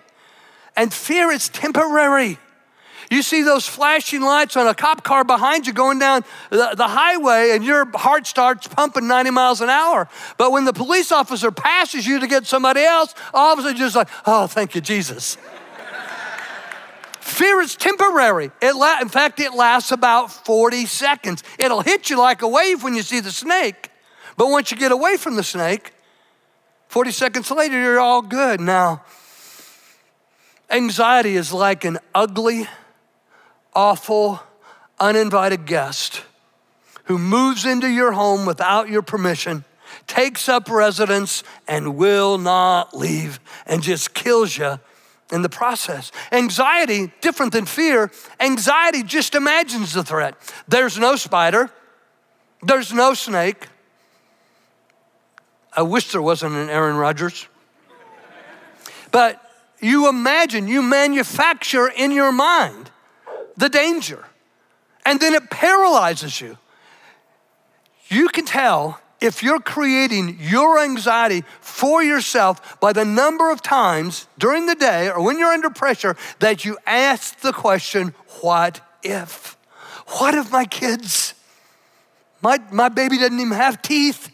And 0.77 0.95
fear 0.95 1.33
is 1.33 1.49
temporary. 1.49 2.39
You 3.11 3.23
see 3.23 3.43
those 3.43 3.67
flashing 3.67 4.23
lights 4.23 4.57
on 4.57 4.67
a 4.67 4.75
cop 4.75 5.05
car 5.05 5.25
behind 5.25 5.67
you 5.67 5.73
going 5.73 5.99
down 5.99 6.25
the, 6.51 6.75
the, 6.77 6.89
highway, 6.89 7.51
and 7.53 7.65
your 7.65 7.87
heart 7.97 8.27
starts 8.27 8.67
pumping 8.67 9.07
90 9.07 9.31
miles 9.31 9.61
an 9.61 9.69
hour. 9.69 10.09
But 10.37 10.53
when 10.53 10.65
the 10.65 10.73
police 10.73 11.13
officer 11.13 11.51
passes 11.51 12.07
you 12.07 12.21
to 12.21 12.27
get 12.27 12.47
somebody 12.47 12.83
else, 12.83 13.15
all 13.33 13.53
of 13.53 13.59
a 13.59 13.63
sudden 13.63 13.77
you're 13.77 13.87
just 13.87 13.97
like, 13.97 14.09
oh, 14.27 14.47
thank 14.47 14.75
you, 14.75 14.81
Jesus. 14.81 15.37
Fear 17.21 17.63
is 17.63 17.75
temporary. 17.75 18.51
It 18.61 18.77
la- 18.77 19.01
in 19.01 19.09
fact, 19.09 19.41
it 19.41 19.55
lasts 19.55 19.91
about 19.91 20.31
40 20.31 20.87
seconds. 20.87 21.43
It'll 21.59 21.81
hit 21.81 22.11
you 22.11 22.19
like 22.19 22.43
a 22.43 22.49
wave 22.49 22.85
when 22.85 22.95
you 22.95 23.03
see 23.03 23.21
the 23.21 23.33
snake. 23.33 23.91
But 24.37 24.49
once 24.49 24.71
you 24.71 24.77
get 24.77 24.93
away 24.93 25.17
from 25.17 25.37
the 25.37 25.43
snake, 25.43 25.93
40 26.89 27.11
seconds 27.11 27.51
later, 27.51 27.81
you're 27.81 27.99
all 27.99 28.23
good. 28.23 28.61
Now, 28.61 29.03
anxiety 30.71 31.35
is 31.35 31.53
like 31.53 31.85
an 31.85 31.99
ugly, 32.15 32.69
awful, 33.75 34.41
uninvited 35.01 35.67
guest 35.67 36.23
who 37.05 37.19
moves 37.19 37.65
into 37.65 37.89
your 37.89 38.13
home 38.13 38.47
without 38.47 38.89
your 38.89 39.03
permission, 39.03 39.65
takes 40.07 40.49
up 40.49 40.71
residence, 40.71 41.43
and 41.69 41.97
will 41.97 42.39
not 42.39 42.97
leave, 42.97 43.41
and 43.67 43.83
just 43.83 44.15
kills 44.15 44.57
you 44.57 44.79
in 45.33 45.43
the 45.43 45.49
process. 45.49 46.13
Anxiety, 46.33 47.13
different 47.21 47.53
than 47.53 47.67
fear, 47.67 48.11
anxiety 48.41 49.03
just 49.03 49.35
imagines 49.35 49.93
the 49.93 50.03
threat. 50.03 50.35
There's 50.69 50.99
no 50.99 51.17
spider, 51.17 51.71
there's 52.63 52.93
no 52.93 53.15
snake. 53.15 53.67
I 55.77 55.83
wish 55.83 56.13
there 56.13 56.23
wasn't 56.23 56.55
an 56.55 56.71
Aaron 56.71 56.97
Rodgers. 56.97 57.49
But 59.11 59.41
you 59.81 60.09
imagine, 60.09 60.69
you 60.69 60.83
manufacture 60.83 61.89
in 61.89 62.11
your 62.13 62.33
mind 62.33 62.91
the 63.57 63.69
danger, 63.69 64.25
and 65.05 65.21
then 65.21 65.35
it 65.35 65.51
paralyzes 65.51 66.41
you. 66.41 66.59
You 68.09 68.29
can 68.29 68.45
tell 68.45 69.01
if 69.21 69.43
you're 69.43 69.61
creating 69.61 70.37
your 70.41 70.79
anxiety 70.79 71.45
for 71.61 72.03
yourself 72.03 72.79
by 72.81 72.93
the 72.93 73.05
number 73.05 73.51
of 73.51 73.63
times 73.63 74.27
during 74.39 74.67
the 74.67 74.75
day 74.75 75.09
or 75.09 75.23
when 75.23 75.39
you're 75.39 75.53
under 75.53 75.71
pressure 75.71 76.17
that 76.41 76.65
you 76.65 76.77
ask 76.87 77.41
the 77.41 77.53
question, 77.53 78.15
What 78.41 78.81
if? 79.03 79.57
What 80.19 80.35
if 80.35 80.53
my 80.53 80.67
kids, 80.67 81.35
my, 82.43 82.59
my 82.71 82.91
baby 82.91 83.17
doesn't 83.17 83.41
even 83.41 83.53
have 83.53 83.81
teeth? 83.81 84.31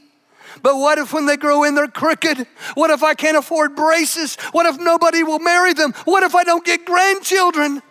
But 0.62 0.76
what 0.76 0.98
if 0.98 1.12
when 1.12 1.26
they 1.26 1.36
grow 1.36 1.62
in 1.62 1.74
they're 1.74 1.86
crooked? 1.86 2.46
What 2.74 2.90
if 2.90 3.02
I 3.02 3.14
can't 3.14 3.36
afford 3.36 3.76
braces? 3.76 4.34
What 4.52 4.66
if 4.66 4.78
nobody 4.78 5.22
will 5.22 5.38
marry 5.38 5.72
them? 5.72 5.92
What 6.04 6.22
if 6.24 6.34
I 6.34 6.42
don't 6.42 6.64
get 6.64 6.84
grandchildren? 6.84 7.82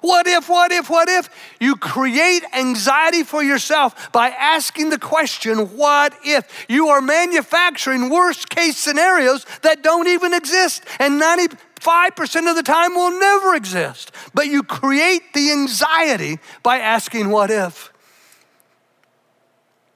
What 0.00 0.26
if, 0.26 0.48
what 0.48 0.70
if, 0.70 0.88
what 0.88 1.08
if? 1.08 1.28
You 1.60 1.76
create 1.76 2.44
anxiety 2.54 3.22
for 3.22 3.42
yourself 3.42 4.12
by 4.12 4.30
asking 4.30 4.90
the 4.90 4.98
question, 4.98 5.76
what 5.76 6.14
if? 6.24 6.66
You 6.68 6.88
are 6.88 7.00
manufacturing 7.00 8.10
worst 8.10 8.48
case 8.48 8.76
scenarios 8.76 9.44
that 9.62 9.82
don't 9.82 10.08
even 10.08 10.34
exist 10.34 10.84
and 10.98 11.20
95% 11.20 12.50
of 12.50 12.56
the 12.56 12.62
time 12.62 12.94
will 12.94 13.18
never 13.18 13.54
exist. 13.54 14.12
But 14.34 14.46
you 14.46 14.62
create 14.62 15.32
the 15.34 15.50
anxiety 15.50 16.38
by 16.62 16.78
asking, 16.78 17.30
what 17.30 17.50
if? 17.50 17.92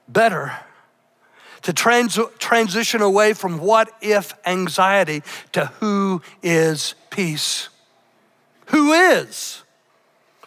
Better 0.07 0.53
to 1.63 1.73
trans- 1.73 2.19
transition 2.39 3.01
away 3.01 3.33
from 3.33 3.57
what 3.57 3.89
if 4.01 4.33
anxiety 4.45 5.23
to 5.53 5.65
who 5.79 6.21
is 6.41 6.93
peace. 7.09 7.69
Who 8.67 8.93
is? 8.93 9.62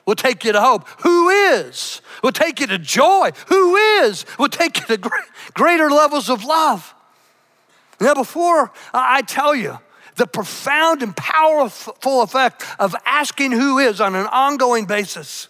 Will 0.07 0.15
take 0.15 0.45
you 0.45 0.53
to 0.53 0.61
hope. 0.61 0.89
Who 1.01 1.29
is? 1.29 2.01
Will 2.23 2.33
take 2.33 2.61
you 2.61 2.67
to 2.69 2.79
joy. 2.79 3.33
Who 3.49 3.77
is? 3.77 4.25
Will 4.39 4.49
take 4.49 4.79
you 4.79 4.97
to 4.97 5.11
greater 5.53 5.91
levels 5.91 6.31
of 6.31 6.45
love. 6.45 6.95
Now, 8.01 8.15
before 8.15 8.73
I 8.95 9.23
tell 9.23 9.55
you 9.55 9.79
the 10.15 10.27
profound 10.27 11.03
and 11.03 11.15
powerful 11.17 12.23
effect 12.23 12.65
of 12.79 12.95
asking 13.05 13.53
who 13.53 13.79
is 13.79 14.01
on 14.01 14.15
an 14.15 14.27
ongoing 14.27 14.87
basis, 14.87 15.49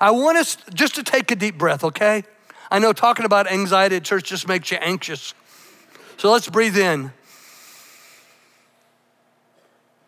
I 0.00 0.10
want 0.10 0.38
us 0.38 0.56
just 0.74 0.94
to 0.96 1.02
take 1.02 1.30
a 1.30 1.36
deep 1.36 1.56
breath, 1.56 1.84
okay? 1.84 2.24
I 2.70 2.78
know 2.78 2.92
talking 2.92 3.24
about 3.24 3.50
anxiety 3.50 3.96
at 3.96 4.04
church 4.04 4.28
just 4.28 4.46
makes 4.46 4.70
you 4.70 4.78
anxious. 4.80 5.34
So 6.16 6.30
let's 6.30 6.48
breathe 6.48 6.76
in, 6.76 7.12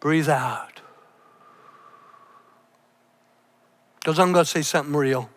breathe 0.00 0.28
out. 0.28 0.71
Because 4.02 4.18
I'm 4.18 4.32
going 4.32 4.44
to 4.44 4.50
say 4.50 4.62
something 4.62 4.96
real. 4.96 5.30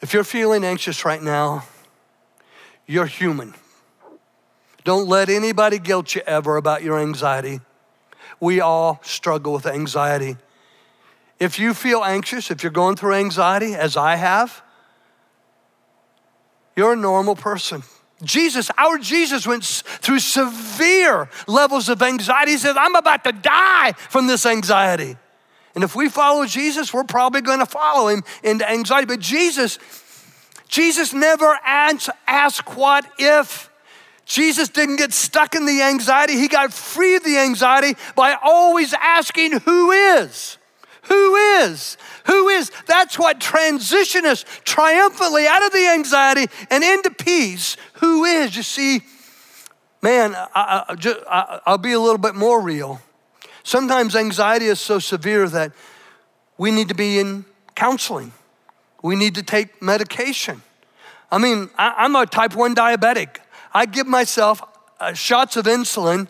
If 0.00 0.12
you're 0.12 0.24
feeling 0.24 0.64
anxious 0.64 1.04
right 1.04 1.22
now, 1.22 1.64
you're 2.88 3.06
human. 3.06 3.54
Don't 4.82 5.06
let 5.06 5.28
anybody 5.28 5.78
guilt 5.78 6.16
you 6.16 6.22
ever 6.26 6.56
about 6.56 6.82
your 6.82 6.98
anxiety. 6.98 7.60
We 8.40 8.60
all 8.60 8.98
struggle 9.04 9.52
with 9.52 9.66
anxiety. 9.66 10.36
If 11.38 11.60
you 11.60 11.72
feel 11.72 12.02
anxious, 12.02 12.50
if 12.50 12.64
you're 12.64 12.72
going 12.72 12.96
through 12.96 13.14
anxiety, 13.14 13.76
as 13.76 13.96
I 13.96 14.16
have, 14.16 14.60
you're 16.74 16.94
a 16.94 16.96
normal 16.96 17.36
person. 17.36 17.84
Jesus, 18.24 18.72
our 18.76 18.98
Jesus 18.98 19.46
went 19.46 19.64
through 19.64 20.18
severe 20.18 21.28
levels 21.46 21.88
of 21.88 22.02
anxiety. 22.02 22.52
He 22.52 22.58
said, 22.58 22.76
I'm 22.76 22.96
about 22.96 23.22
to 23.22 23.30
die 23.30 23.92
from 23.92 24.26
this 24.26 24.44
anxiety. 24.46 25.16
And 25.78 25.84
if 25.84 25.94
we 25.94 26.08
follow 26.08 26.44
Jesus, 26.44 26.92
we're 26.92 27.04
probably 27.04 27.40
going 27.40 27.60
to 27.60 27.66
follow 27.66 28.08
him 28.08 28.24
into 28.42 28.68
anxiety. 28.68 29.06
But 29.06 29.20
Jesus, 29.20 29.78
Jesus 30.66 31.12
never 31.12 31.56
asked 31.64 32.76
what 32.76 33.08
if. 33.16 33.70
Jesus 34.24 34.70
didn't 34.70 34.96
get 34.96 35.12
stuck 35.12 35.54
in 35.54 35.66
the 35.66 35.82
anxiety. 35.82 36.32
He 36.32 36.48
got 36.48 36.72
free 36.72 37.14
of 37.14 37.22
the 37.22 37.38
anxiety 37.38 37.96
by 38.16 38.36
always 38.42 38.92
asking, 38.92 39.60
Who 39.60 39.92
is? 39.92 40.58
Who 41.02 41.36
is? 41.36 41.96
Who 42.26 42.48
is? 42.48 42.72
That's 42.86 43.16
what 43.16 43.40
transition 43.40 44.26
us 44.26 44.44
triumphantly 44.64 45.46
out 45.46 45.64
of 45.64 45.70
the 45.70 45.86
anxiety 45.92 46.46
and 46.70 46.82
into 46.82 47.10
peace. 47.10 47.76
Who 48.00 48.24
is? 48.24 48.56
You 48.56 48.64
see, 48.64 49.02
man, 50.02 50.34
I, 50.34 51.62
will 51.68 51.78
be 51.78 51.92
a 51.92 52.00
little 52.00 52.18
bit 52.18 52.34
more 52.34 52.60
real. 52.60 53.00
Sometimes 53.68 54.16
anxiety 54.16 54.64
is 54.64 54.80
so 54.80 54.98
severe 54.98 55.46
that 55.46 55.72
we 56.56 56.70
need 56.70 56.88
to 56.88 56.94
be 56.94 57.18
in 57.18 57.44
counseling. 57.74 58.32
We 59.02 59.14
need 59.14 59.34
to 59.34 59.42
take 59.42 59.82
medication. 59.82 60.62
I 61.30 61.36
mean, 61.36 61.68
I, 61.76 62.06
am 62.06 62.16
a 62.16 62.24
type 62.24 62.56
1 62.56 62.74
diabetic. 62.74 63.40
I 63.74 63.84
give 63.84 64.06
myself 64.06 64.62
uh, 64.98 65.12
shots 65.12 65.58
of 65.58 65.66
insulin 65.66 66.28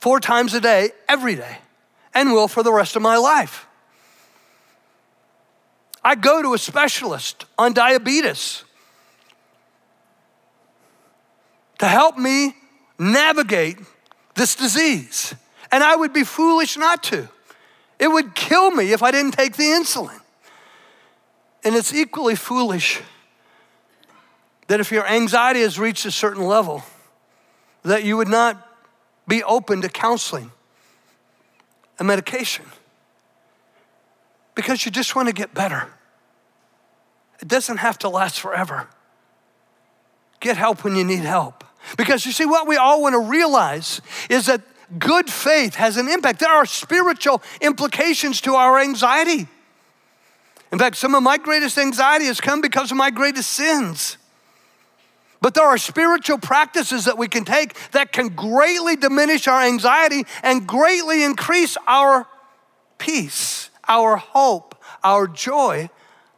four 0.00 0.18
times 0.18 0.52
a 0.52 0.60
day, 0.60 0.90
every 1.08 1.36
day, 1.36 1.58
and 2.12 2.32
will 2.32 2.48
for 2.48 2.64
the 2.64 2.72
rest 2.72 2.96
of 2.96 3.02
my 3.02 3.18
life. 3.18 3.68
I 6.02 6.16
go 6.16 6.42
to 6.42 6.54
a 6.54 6.58
specialist 6.58 7.44
on 7.56 7.72
diabetes 7.72 8.64
to 11.78 11.86
help 11.86 12.18
me 12.18 12.56
navigate 12.98 13.78
this 14.34 14.56
disease. 14.56 15.36
And 15.70 15.82
I 15.82 15.96
would 15.96 16.12
be 16.12 16.24
foolish 16.24 16.76
not 16.76 17.02
to. 17.04 17.28
It 17.98 18.08
would 18.08 18.34
kill 18.34 18.70
me 18.70 18.92
if 18.92 19.02
I 19.02 19.10
didn't 19.10 19.32
take 19.32 19.56
the 19.56 19.64
insulin. 19.64 20.20
And 21.64 21.74
it's 21.74 21.92
equally 21.92 22.36
foolish 22.36 23.02
that 24.68 24.80
if 24.80 24.92
your 24.92 25.06
anxiety 25.06 25.60
has 25.60 25.78
reached 25.78 26.06
a 26.06 26.10
certain 26.10 26.44
level, 26.44 26.84
that 27.82 28.04
you 28.04 28.16
would 28.16 28.28
not 28.28 28.64
be 29.26 29.42
open 29.42 29.82
to 29.82 29.88
counseling 29.88 30.52
and 31.98 32.06
medication 32.06 32.64
because 34.54 34.84
you 34.84 34.90
just 34.90 35.14
want 35.16 35.28
to 35.28 35.34
get 35.34 35.54
better. 35.54 35.88
It 37.40 37.48
doesn't 37.48 37.78
have 37.78 37.98
to 38.00 38.08
last 38.08 38.40
forever. 38.40 38.88
Get 40.40 40.56
help 40.56 40.84
when 40.84 40.96
you 40.96 41.04
need 41.04 41.20
help. 41.20 41.64
Because 41.96 42.26
you 42.26 42.32
see, 42.32 42.44
what 42.44 42.66
we 42.66 42.76
all 42.76 43.02
want 43.02 43.14
to 43.14 43.20
realize 43.20 44.00
is 44.28 44.46
that 44.46 44.60
good 44.98 45.30
faith 45.30 45.74
has 45.74 45.96
an 45.96 46.08
impact. 46.08 46.40
There 46.40 46.50
are 46.50 46.66
spiritual 46.66 47.42
implications 47.60 48.40
to 48.42 48.54
our 48.54 48.78
anxiety. 48.78 49.46
In 50.70 50.78
fact, 50.78 50.96
some 50.96 51.14
of 51.14 51.22
my 51.22 51.38
greatest 51.38 51.78
anxiety 51.78 52.26
has 52.26 52.40
come 52.40 52.60
because 52.60 52.90
of 52.90 52.96
my 52.96 53.10
greatest 53.10 53.50
sins. 53.50 54.18
But 55.40 55.54
there 55.54 55.64
are 55.64 55.78
spiritual 55.78 56.38
practices 56.38 57.04
that 57.04 57.16
we 57.16 57.28
can 57.28 57.44
take 57.44 57.74
that 57.92 58.12
can 58.12 58.28
greatly 58.28 58.96
diminish 58.96 59.46
our 59.46 59.62
anxiety 59.62 60.24
and 60.42 60.66
greatly 60.66 61.22
increase 61.22 61.76
our 61.86 62.26
peace, 62.98 63.70
our 63.86 64.16
hope, 64.16 64.74
our 65.04 65.28
joy, 65.28 65.88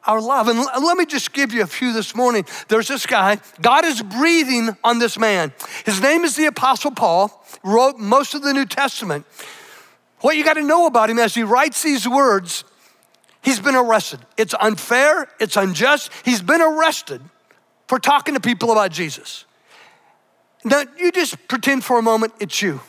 our 0.07 0.21
love. 0.21 0.49
And 0.49 0.59
let 0.59 0.97
me 0.97 1.07
just 1.07 1.33
give 1.33 1.53
you 1.53 1.63
a 1.63 1.67
few 1.67 1.93
this 1.93 2.15
morning. 2.15 2.47
There's 2.69 2.89
this 2.89 3.07
guy, 3.07 3.39
God 3.61 3.85
is 3.85 4.03
breathing 4.03 4.77
on 4.83 4.99
this 4.99 5.19
man. 5.19 5.53
His 5.85 6.01
name 6.01 6.25
is 6.25 6.37
the 6.37 6.47
Apostle 6.47 6.91
Paul, 6.91 7.45
wrote 7.63 7.99
most 7.99 8.35
of 8.35 8.43
the 8.43 8.53
New 8.53 8.67
Testament. 8.67 9.27
What 10.21 10.37
you 10.37 10.45
got 10.45 10.55
to 10.55 10.63
know 10.63 10.87
about 10.87 11.11
him 11.11 11.19
as 11.19 11.35
he 11.35 11.43
writes 11.43 11.83
these 11.83 12.09
words, 12.09 12.65
he's 13.43 13.61
been 13.61 13.75
arrested. 13.75 14.21
It's 14.37 14.55
unfair, 14.61 15.29
it's 15.39 15.57
unjust. 15.57 16.11
He's 16.25 16.43
been 16.43 16.61
arrested 16.61 17.23
for 17.87 17.99
talking 17.99 18.35
to 18.35 18.41
people 18.41 18.71
about 18.73 18.93
Jesus. 18.93 19.45
Now, 20.65 20.85
you 20.99 21.11
just 21.11 21.49
pretend 21.49 21.85
for 21.85 21.99
a 21.99 22.03
moment 22.03 22.35
it's 22.39 22.61
you. 22.61 22.81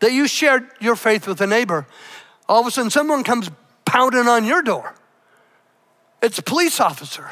That 0.00 0.12
you 0.12 0.28
shared 0.28 0.68
your 0.80 0.94
faith 0.94 1.26
with 1.26 1.40
a 1.40 1.46
neighbor. 1.46 1.86
All 2.48 2.60
of 2.60 2.66
a 2.66 2.70
sudden, 2.70 2.90
someone 2.90 3.24
comes 3.24 3.50
pounding 3.84 4.28
on 4.28 4.44
your 4.44 4.62
door. 4.62 4.94
It's 6.22 6.38
a 6.38 6.42
police 6.42 6.80
officer. 6.80 7.28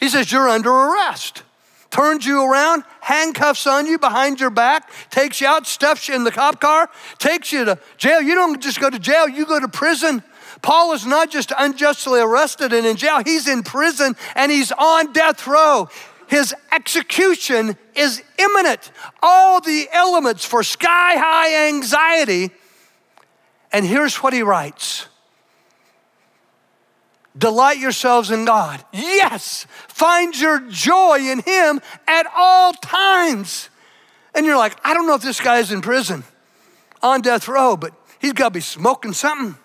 He 0.00 0.08
says, 0.08 0.30
You're 0.30 0.48
under 0.48 0.70
arrest. 0.70 1.42
Turns 1.90 2.26
you 2.26 2.44
around, 2.44 2.84
handcuffs 3.00 3.66
on 3.66 3.86
you 3.86 3.98
behind 3.98 4.40
your 4.40 4.50
back, 4.50 4.90
takes 5.08 5.40
you 5.40 5.46
out, 5.46 5.66
stuffs 5.66 6.06
you 6.08 6.14
in 6.14 6.24
the 6.24 6.30
cop 6.30 6.60
car, 6.60 6.90
takes 7.18 7.50
you 7.50 7.64
to 7.64 7.78
jail. 7.96 8.20
You 8.20 8.34
don't 8.34 8.62
just 8.62 8.78
go 8.78 8.90
to 8.90 8.98
jail, 8.98 9.26
you 9.26 9.46
go 9.46 9.58
to 9.58 9.68
prison. 9.68 10.22
Paul 10.60 10.92
is 10.92 11.06
not 11.06 11.30
just 11.30 11.50
unjustly 11.56 12.20
arrested 12.20 12.74
and 12.74 12.86
in 12.86 12.96
jail, 12.96 13.22
he's 13.24 13.48
in 13.48 13.62
prison 13.62 14.16
and 14.34 14.52
he's 14.52 14.70
on 14.72 15.12
death 15.12 15.46
row. 15.46 15.88
His 16.26 16.54
execution 16.70 17.76
is 17.94 18.22
imminent. 18.38 18.92
All 19.22 19.62
the 19.62 19.88
elements 19.90 20.44
for 20.44 20.62
sky 20.62 21.16
high 21.16 21.68
anxiety. 21.68 22.50
And 23.72 23.86
here's 23.86 24.16
what 24.16 24.34
he 24.34 24.42
writes 24.42 25.07
Delight 27.38 27.78
yourselves 27.78 28.30
in 28.30 28.44
God. 28.44 28.84
Yes, 28.92 29.66
find 29.86 30.38
your 30.38 30.60
joy 30.68 31.18
in 31.20 31.40
Him 31.40 31.80
at 32.06 32.26
all 32.36 32.72
times. 32.72 33.70
And 34.34 34.44
you're 34.44 34.56
like, 34.56 34.76
I 34.84 34.92
don't 34.92 35.06
know 35.06 35.14
if 35.14 35.22
this 35.22 35.40
guy 35.40 35.58
is 35.58 35.72
in 35.72 35.80
prison 35.80 36.24
on 37.02 37.20
death 37.20 37.48
row, 37.48 37.76
but 37.76 37.92
he's 38.18 38.32
got 38.32 38.48
to 38.48 38.54
be 38.54 38.60
smoking 38.60 39.12
something. 39.12 39.56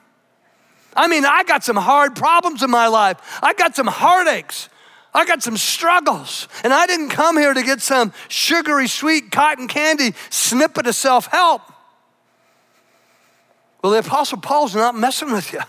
I 0.96 1.08
mean, 1.08 1.26
I 1.26 1.44
got 1.44 1.64
some 1.64 1.76
hard 1.76 2.16
problems 2.16 2.62
in 2.62 2.70
my 2.70 2.88
life. 2.88 3.40
I 3.42 3.54
got 3.54 3.76
some 3.76 3.88
heartaches. 3.88 4.70
I 5.14 5.26
got 5.26 5.42
some 5.44 5.58
struggles. 5.58 6.48
And 6.64 6.74
I 6.74 6.86
didn't 6.86 7.10
come 7.10 7.38
here 7.38 7.54
to 7.54 7.64
get 7.64 7.82
some 7.82 8.14
sugary, 8.30 8.88
sweet 8.88 9.32
cotton 9.32 9.68
candy 9.68 10.14
snippet 10.30 10.88
of 10.88 10.96
self 10.96 11.28
help. 11.28 11.62
Well, 13.82 13.92
the 13.92 14.00
Apostle 14.00 14.40
Paul's 14.40 14.76
not 14.76 14.96
messing 14.96 15.32
with 15.32 15.52
you. 15.52 15.62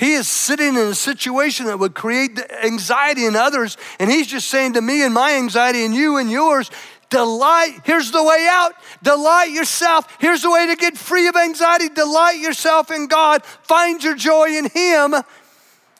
He 0.00 0.14
is 0.14 0.26
sitting 0.26 0.68
in 0.68 0.76
a 0.78 0.94
situation 0.94 1.66
that 1.66 1.78
would 1.78 1.94
create 1.94 2.40
anxiety 2.64 3.26
in 3.26 3.36
others, 3.36 3.76
and 3.98 4.10
he's 4.10 4.26
just 4.26 4.48
saying 4.48 4.72
to 4.72 4.80
me 4.80 5.04
and 5.04 5.12
my 5.12 5.34
anxiety 5.34 5.84
and 5.84 5.94
you 5.94 6.16
and 6.16 6.30
yours, 6.30 6.70
delight. 7.10 7.80
Here's 7.84 8.10
the 8.10 8.24
way 8.24 8.46
out. 8.48 8.72
Delight 9.02 9.50
yourself. 9.50 10.08
Here's 10.18 10.40
the 10.40 10.50
way 10.50 10.68
to 10.68 10.76
get 10.76 10.96
free 10.96 11.28
of 11.28 11.36
anxiety. 11.36 11.90
Delight 11.90 12.38
yourself 12.38 12.90
in 12.90 13.08
God. 13.08 13.44
Find 13.44 14.02
your 14.02 14.14
joy 14.14 14.56
in 14.56 14.70
Him 14.70 15.12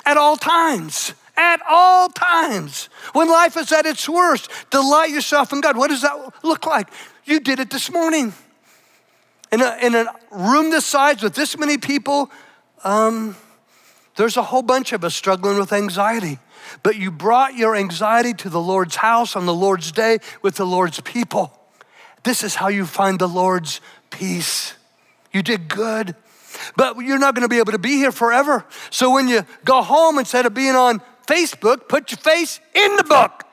at 0.06 0.16
all 0.16 0.38
times. 0.38 1.12
At 1.36 1.60
all 1.68 2.08
times. 2.08 2.88
When 3.12 3.28
life 3.28 3.58
is 3.58 3.70
at 3.70 3.84
its 3.84 4.08
worst, 4.08 4.50
delight 4.70 5.10
yourself 5.10 5.52
in 5.52 5.60
God. 5.60 5.76
What 5.76 5.90
does 5.90 6.00
that 6.00 6.32
look 6.42 6.64
like? 6.64 6.88
You 7.26 7.38
did 7.38 7.60
it 7.60 7.68
this 7.68 7.90
morning. 7.90 8.32
In 9.52 9.60
a, 9.60 9.76
in 9.82 9.94
a 9.94 10.06
room 10.30 10.70
this 10.70 10.86
size 10.86 11.22
with 11.22 11.34
this 11.34 11.58
many 11.58 11.76
people, 11.76 12.30
um, 12.82 13.36
there's 14.16 14.36
a 14.36 14.42
whole 14.42 14.62
bunch 14.62 14.92
of 14.92 15.04
us 15.04 15.14
struggling 15.14 15.58
with 15.58 15.72
anxiety. 15.72 16.38
But 16.82 16.96
you 16.96 17.10
brought 17.10 17.54
your 17.54 17.74
anxiety 17.74 18.34
to 18.34 18.48
the 18.48 18.60
Lord's 18.60 18.96
house 18.96 19.36
on 19.36 19.46
the 19.46 19.54
Lord's 19.54 19.92
day 19.92 20.18
with 20.42 20.56
the 20.56 20.66
Lord's 20.66 21.00
people. 21.00 21.56
This 22.22 22.42
is 22.42 22.54
how 22.56 22.68
you 22.68 22.86
find 22.86 23.18
the 23.18 23.28
Lord's 23.28 23.80
peace. 24.10 24.74
You 25.32 25.42
did 25.42 25.68
good. 25.68 26.14
But 26.76 26.98
you're 26.98 27.18
not 27.18 27.34
going 27.34 27.42
to 27.42 27.48
be 27.48 27.58
able 27.58 27.72
to 27.72 27.78
be 27.78 27.96
here 27.96 28.12
forever. 28.12 28.66
So 28.90 29.14
when 29.14 29.28
you 29.28 29.46
go 29.64 29.82
home, 29.82 30.18
instead 30.18 30.46
of 30.46 30.54
being 30.54 30.74
on 30.76 31.00
Facebook, 31.26 31.88
put 31.88 32.10
your 32.10 32.18
face 32.18 32.60
in 32.74 32.96
the 32.96 33.04
book. 33.04 33.44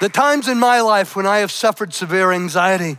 The 0.00 0.08
times 0.08 0.48
in 0.48 0.58
my 0.58 0.80
life 0.80 1.16
when 1.16 1.26
I 1.26 1.38
have 1.38 1.50
suffered 1.50 1.94
severe 1.94 2.30
anxiety, 2.30 2.98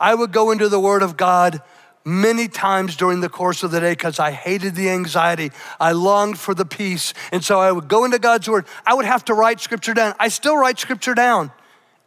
I 0.00 0.14
would 0.14 0.32
go 0.32 0.50
into 0.50 0.68
the 0.68 0.80
Word 0.80 1.02
of 1.02 1.16
God 1.16 1.60
many 2.04 2.48
times 2.48 2.96
during 2.96 3.20
the 3.20 3.28
course 3.28 3.62
of 3.62 3.70
the 3.70 3.80
day 3.80 3.92
because 3.92 4.18
I 4.18 4.30
hated 4.30 4.74
the 4.74 4.88
anxiety. 4.88 5.52
I 5.78 5.92
longed 5.92 6.38
for 6.38 6.54
the 6.54 6.64
peace. 6.64 7.12
And 7.30 7.44
so 7.44 7.60
I 7.60 7.70
would 7.70 7.88
go 7.88 8.04
into 8.04 8.18
God's 8.18 8.48
Word. 8.48 8.64
I 8.86 8.94
would 8.94 9.04
have 9.04 9.24
to 9.26 9.34
write 9.34 9.60
Scripture 9.60 9.94
down. 9.94 10.14
I 10.18 10.28
still 10.28 10.56
write 10.56 10.78
Scripture 10.78 11.14
down 11.14 11.52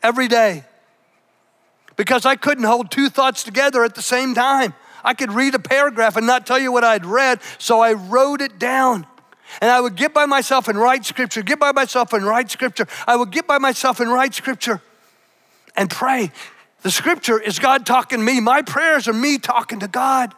every 0.01 0.27
day 0.27 0.63
because 1.95 2.25
I 2.25 2.35
couldn't 2.35 2.63
hold 2.63 2.91
two 2.91 3.09
thoughts 3.09 3.43
together 3.43 3.83
at 3.83 3.95
the 3.95 4.01
same 4.01 4.33
time. 4.33 4.73
I 5.03 5.13
could 5.13 5.31
read 5.31 5.53
a 5.53 5.59
paragraph 5.59 6.15
and 6.15 6.25
not 6.25 6.47
tell 6.47 6.59
you 6.59 6.71
what 6.71 6.83
I'd 6.83 7.05
read, 7.05 7.39
so 7.57 7.81
I 7.81 7.93
wrote 7.93 8.41
it 8.41 8.57
down. 8.57 9.05
And 9.61 9.69
I 9.69 9.79
would 9.79 9.95
get 9.95 10.13
by 10.13 10.25
myself 10.25 10.67
and 10.67 10.79
write 10.79 11.05
scripture, 11.05 11.43
get 11.43 11.59
by 11.59 11.71
myself 11.71 12.13
and 12.13 12.25
write 12.25 12.49
scripture. 12.49 12.87
I 13.05 13.15
would 13.15 13.31
get 13.31 13.45
by 13.45 13.59
myself 13.59 13.99
and 13.99 14.11
write 14.11 14.33
scripture 14.33 14.81
and 15.75 15.89
pray. 15.89 16.31
The 16.83 16.91
scripture 16.91 17.39
is 17.39 17.59
God 17.59 17.85
talking 17.85 18.19
to 18.19 18.25
me. 18.25 18.39
My 18.39 18.61
prayers 18.61 19.07
are 19.07 19.13
me 19.13 19.37
talking 19.37 19.79
to 19.79 19.87
God. 19.87 20.35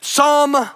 Psalm 0.00 0.68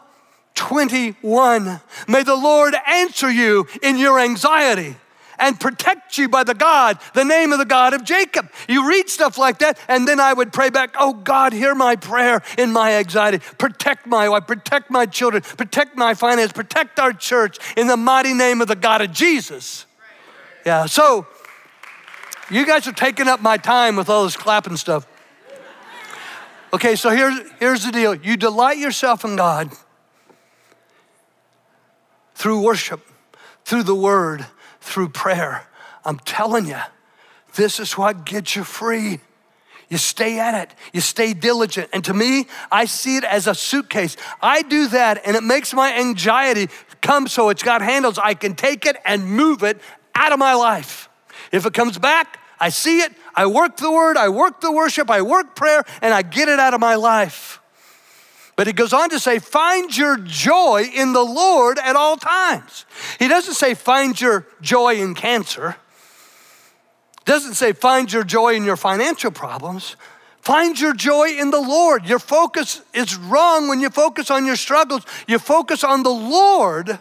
21 0.55 1.81
May 2.07 2.23
the 2.23 2.37
Lord 2.37 2.75
answer 2.87 3.31
you 3.31 3.67
in 3.83 3.99
your 3.99 4.21
anxiety 4.21 4.97
and 5.37 5.59
protect 5.59 6.17
you 6.17 6.29
by 6.29 6.45
the 6.45 6.55
God, 6.55 6.99
the 7.13 7.25
name 7.25 7.53
of 7.53 7.59
the 7.59 7.65
God 7.65 7.93
of 7.93 8.05
Jacob. 8.05 8.49
You 8.69 8.89
read 8.89 9.09
stuff 9.09 9.37
like 9.37 9.59
that, 9.59 9.79
and 9.89 10.07
then 10.07 10.21
I 10.21 10.33
would 10.33 10.53
pray 10.53 10.71
back, 10.71 10.95
Oh 10.97 11.13
God, 11.13 11.53
hear 11.53 11.75
my 11.75 11.97
prayer 11.97 12.41
in 12.57 12.73
my 12.73 12.93
anxiety. 12.95 13.41
Protect 13.59 14.07
my 14.07 14.29
wife, 14.29 14.47
protect 14.47 14.91
my 14.93 15.07
children, 15.07 15.43
protect 15.43 15.97
my 15.97 16.15
finance, 16.15 16.53
protect 16.53 17.01
our 17.01 17.13
church 17.13 17.59
in 17.77 17.89
the 17.89 17.97
mighty 17.97 18.33
name 18.33 18.61
of 18.61 18.69
the 18.69 18.77
God 18.77 19.01
of 19.01 19.11
Jesus. 19.11 19.87
Yeah, 20.65 20.87
so 20.87 21.27
you 22.51 22.67
guys 22.67 22.87
are 22.87 22.93
taking 22.93 23.29
up 23.29 23.41
my 23.41 23.57
time 23.57 23.97
with 23.97 24.09
all 24.09 24.25
this 24.25 24.37
clapping 24.37 24.77
stuff. 24.77 25.07
Okay, 26.73 26.97
so 26.97 27.11
here's, 27.11 27.39
here's 27.61 27.85
the 27.85 27.93
deal 27.93 28.15
you 28.15 28.37
delight 28.37 28.79
yourself 28.79 29.25
in 29.25 29.37
God 29.37 29.71
through 32.35 32.63
worship, 32.63 33.01
through 33.65 33.85
the 33.85 33.95
word, 33.95 34.45
through 34.81 35.11
prayer. 35.11 35.67
I'm 36.05 36.19
telling 36.19 36.67
you, 36.67 36.81
this 37.55 37.79
is 37.79 37.97
what 37.97 38.27
gets 38.27 38.57
you 38.57 38.65
free. 38.65 39.21
You 39.89 39.99
stay 39.99 40.41
at 40.41 40.61
it, 40.61 40.75
you 40.93 41.01
stay 41.01 41.35
diligent. 41.35 41.91
And 41.93 42.05
to 42.05 42.15
me, 42.15 42.47
I 42.73 42.87
see 42.87 43.17
it 43.17 43.25
as 43.25 43.47
a 43.47 43.55
suitcase. 43.55 44.17
I 44.43 44.63
do 44.63 44.89
that, 44.89 45.23
and 45.25 45.37
it 45.37 45.45
makes 45.45 45.73
my 45.73 45.97
anxiety 45.97 46.69
come 47.01 47.29
so 47.29 47.51
it's 47.51 47.63
got 47.63 47.83
handles. 47.83 48.19
I 48.19 48.35
can 48.35 48.55
take 48.55 48.85
it 48.87 48.97
and 49.05 49.25
move 49.25 49.63
it 49.63 49.81
out 50.15 50.33
of 50.33 50.39
my 50.39 50.55
life. 50.55 51.09
If 51.55 51.67
it 51.67 51.73
comes 51.73 51.99
back, 51.99 52.40
I 52.59 52.71
see 52.71 52.99
it, 52.99 53.12
I 53.33 53.47
work 53.47 53.77
the 53.77 53.90
word, 53.90 54.17
I 54.17 54.29
work 54.29 54.61
the 54.61 54.73
worship, 54.73 55.09
I 55.09 55.23
work 55.23 55.55
prayer, 55.55 55.85
and 56.03 56.12
I 56.12 56.23
get 56.23 56.49
it 56.49 56.59
out 56.59 56.75
of 56.75 56.81
my 56.81 56.97
life. 56.97 57.61
But 58.57 58.67
he 58.67 58.73
goes 58.73 58.93
on 58.93 59.09
to 59.11 59.21
say, 59.21 59.38
find 59.38 59.97
your 59.97 60.17
joy 60.17 60.90
in 60.93 61.12
the 61.12 61.23
Lord 61.23 61.79
at 61.79 61.95
all 61.95 62.17
times. 62.17 62.87
He 63.21 63.29
doesn't 63.29 63.55
say 63.55 63.75
find 63.75 64.21
your 64.21 64.49
joy 64.62 64.97
in 64.97 65.14
cancer. 65.14 65.77
Doesn't 67.25 67.55
say 67.55 67.73
find 67.73 68.12
your 68.12 68.25
joy 68.25 68.55
in 68.55 68.64
your 68.64 68.77
financial 68.77 69.31
problems. 69.31 69.95
Find 70.40 70.79
your 70.79 70.93
joy 70.93 71.37
in 71.38 71.53
the 71.53 71.61
Lord. 71.61 72.05
Your 72.05 72.19
focus 72.19 72.83
is 72.93 73.14
wrong 73.14 73.69
when 73.69 73.81
you 73.81 73.90
focus 73.90 74.29
on 74.29 74.45
your 74.45 74.57
struggles. 74.57 75.07
You 75.29 75.38
focus 75.38 75.85
on 75.85 76.03
the 76.03 76.11
Lord 76.11 76.99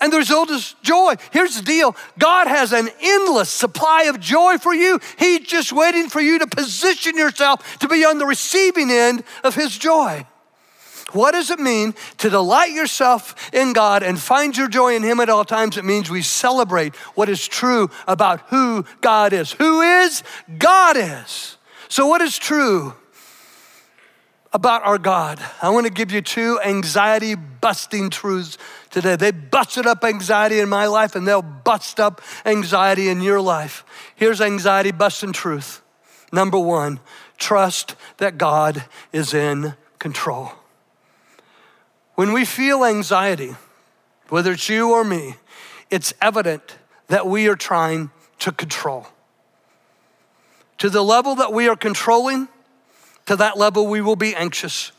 and 0.00 0.12
the 0.12 0.18
result 0.18 0.50
is 0.50 0.74
joy. 0.82 1.14
Here's 1.30 1.56
the 1.56 1.62
deal 1.62 1.96
God 2.18 2.46
has 2.46 2.72
an 2.72 2.88
endless 3.00 3.50
supply 3.50 4.04
of 4.04 4.20
joy 4.20 4.58
for 4.58 4.74
you. 4.74 5.00
He's 5.18 5.40
just 5.40 5.72
waiting 5.72 6.08
for 6.08 6.20
you 6.20 6.38
to 6.38 6.46
position 6.46 7.16
yourself 7.16 7.78
to 7.78 7.88
be 7.88 8.04
on 8.04 8.18
the 8.18 8.26
receiving 8.26 8.90
end 8.90 9.24
of 9.44 9.54
His 9.54 9.76
joy. 9.76 10.26
What 11.12 11.32
does 11.32 11.50
it 11.50 11.58
mean 11.58 11.94
to 12.18 12.28
delight 12.28 12.72
yourself 12.72 13.50
in 13.54 13.72
God 13.72 14.02
and 14.02 14.20
find 14.20 14.54
your 14.54 14.68
joy 14.68 14.94
in 14.94 15.02
Him 15.02 15.20
at 15.20 15.30
all 15.30 15.44
times? 15.44 15.78
It 15.78 15.84
means 15.84 16.10
we 16.10 16.22
celebrate 16.22 16.94
what 17.14 17.30
is 17.30 17.46
true 17.46 17.90
about 18.06 18.40
who 18.48 18.84
God 19.00 19.32
is. 19.32 19.52
Who 19.52 19.80
is? 19.80 20.22
God 20.58 20.96
is. 20.98 21.56
So, 21.88 22.06
what 22.06 22.20
is 22.20 22.36
true 22.36 22.94
about 24.52 24.84
our 24.84 24.98
God? 24.98 25.40
I 25.60 25.70
want 25.70 25.86
to 25.86 25.92
give 25.92 26.10
you 26.10 26.20
two 26.20 26.58
anxiety 26.64 27.34
busting 27.34 28.10
truths 28.10 28.58
today. 28.90 29.16
They 29.16 29.30
busted 29.30 29.86
up 29.86 30.04
anxiety 30.04 30.60
in 30.60 30.68
my 30.68 30.86
life 30.86 31.14
and 31.14 31.26
they'll 31.26 31.42
bust 31.42 32.00
up 32.00 32.20
anxiety 32.44 33.08
in 33.08 33.20
your 33.20 33.40
life. 33.40 33.84
Here's 34.16 34.40
anxiety 34.40 34.90
busting 34.90 35.32
truth. 35.32 35.82
Number 36.32 36.58
one, 36.58 37.00
trust 37.36 37.94
that 38.18 38.38
God 38.38 38.84
is 39.12 39.32
in 39.32 39.74
control. 39.98 40.52
When 42.14 42.32
we 42.32 42.44
feel 42.44 42.84
anxiety, 42.84 43.54
whether 44.28 44.52
it's 44.52 44.68
you 44.68 44.90
or 44.92 45.04
me, 45.04 45.36
it's 45.90 46.12
evident 46.20 46.76
that 47.06 47.26
we 47.26 47.48
are 47.48 47.56
trying 47.56 48.10
to 48.40 48.52
control. 48.52 49.06
To 50.78 50.90
the 50.90 51.02
level 51.02 51.34
that 51.36 51.52
we 51.52 51.68
are 51.68 51.76
controlling, 51.76 52.48
to 53.28 53.36
that 53.36 53.58
level 53.58 53.86
we 53.86 54.00
will 54.00 54.16
be 54.16 54.34
anxious. 54.34 54.90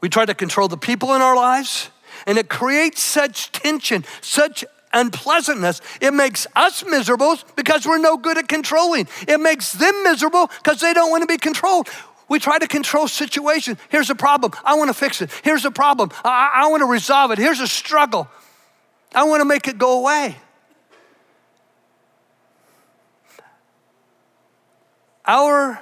We 0.00 0.08
try 0.08 0.24
to 0.24 0.34
control 0.34 0.68
the 0.68 0.76
people 0.76 1.14
in 1.14 1.20
our 1.20 1.34
lives, 1.34 1.90
and 2.24 2.38
it 2.38 2.48
creates 2.48 3.02
such 3.02 3.50
tension, 3.50 4.04
such 4.20 4.64
unpleasantness. 4.92 5.80
It 6.00 6.12
makes 6.14 6.46
us 6.54 6.84
miserable 6.84 7.36
because 7.56 7.84
we're 7.84 7.98
no 7.98 8.16
good 8.16 8.38
at 8.38 8.46
controlling. 8.46 9.08
It 9.26 9.38
makes 9.38 9.72
them 9.72 10.04
miserable 10.04 10.50
because 10.58 10.80
they 10.80 10.92
don't 10.92 11.10
want 11.10 11.22
to 11.22 11.26
be 11.26 11.36
controlled. 11.36 11.88
We 12.28 12.38
try 12.38 12.58
to 12.58 12.68
control 12.68 13.08
situations. 13.08 13.78
Here's 13.88 14.08
a 14.08 14.14
problem. 14.14 14.52
I 14.64 14.76
want 14.76 14.88
to 14.88 14.94
fix 14.94 15.20
it. 15.20 15.30
Here's 15.42 15.64
a 15.64 15.70
problem. 15.72 16.10
I, 16.24 16.50
I 16.54 16.68
want 16.68 16.82
to 16.82 16.86
resolve 16.86 17.32
it. 17.32 17.38
Here's 17.38 17.60
a 17.60 17.66
struggle. 17.66 18.28
I 19.14 19.24
want 19.24 19.40
to 19.40 19.44
make 19.44 19.66
it 19.66 19.78
go 19.78 19.98
away. 19.98 20.36
Our 25.26 25.80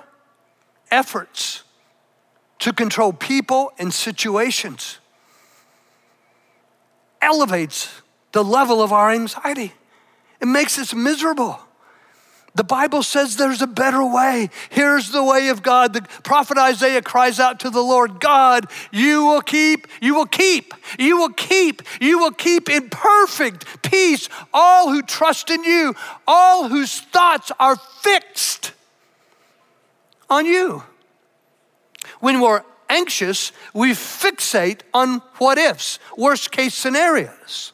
efforts 0.90 1.49
to 2.60 2.72
control 2.72 3.12
people 3.12 3.72
and 3.78 3.92
situations 3.92 4.98
elevates 7.20 8.02
the 8.32 8.44
level 8.44 8.82
of 8.82 8.92
our 8.92 9.10
anxiety. 9.10 9.72
It 10.40 10.46
makes 10.46 10.78
us 10.78 10.94
miserable. 10.94 11.58
The 12.54 12.64
Bible 12.64 13.02
says 13.02 13.36
there's 13.36 13.62
a 13.62 13.66
better 13.66 14.04
way. 14.04 14.50
Here's 14.70 15.10
the 15.10 15.22
way 15.22 15.48
of 15.48 15.62
God. 15.62 15.92
The 15.92 16.02
prophet 16.24 16.58
Isaiah 16.58 17.02
cries 17.02 17.38
out 17.38 17.60
to 17.60 17.70
the 17.70 17.82
Lord 17.82 18.20
God, 18.20 18.66
you 18.90 19.24
will 19.24 19.40
keep, 19.40 19.86
you 20.00 20.14
will 20.14 20.26
keep, 20.26 20.74
you 20.98 21.16
will 21.16 21.32
keep, 21.32 21.82
you 22.00 22.18
will 22.18 22.32
keep 22.32 22.68
in 22.68 22.90
perfect 22.90 23.82
peace 23.82 24.28
all 24.52 24.90
who 24.90 25.02
trust 25.02 25.48
in 25.50 25.62
you, 25.62 25.94
all 26.26 26.68
whose 26.68 27.00
thoughts 27.00 27.52
are 27.60 27.76
fixed 27.76 28.72
on 30.28 30.44
you. 30.44 30.82
When 32.20 32.40
we're 32.40 32.62
anxious, 32.88 33.52
we 33.72 33.92
fixate 33.92 34.80
on 34.92 35.18
what 35.38 35.58
ifs, 35.58 35.98
worst 36.16 36.50
case 36.50 36.74
scenarios. 36.74 37.72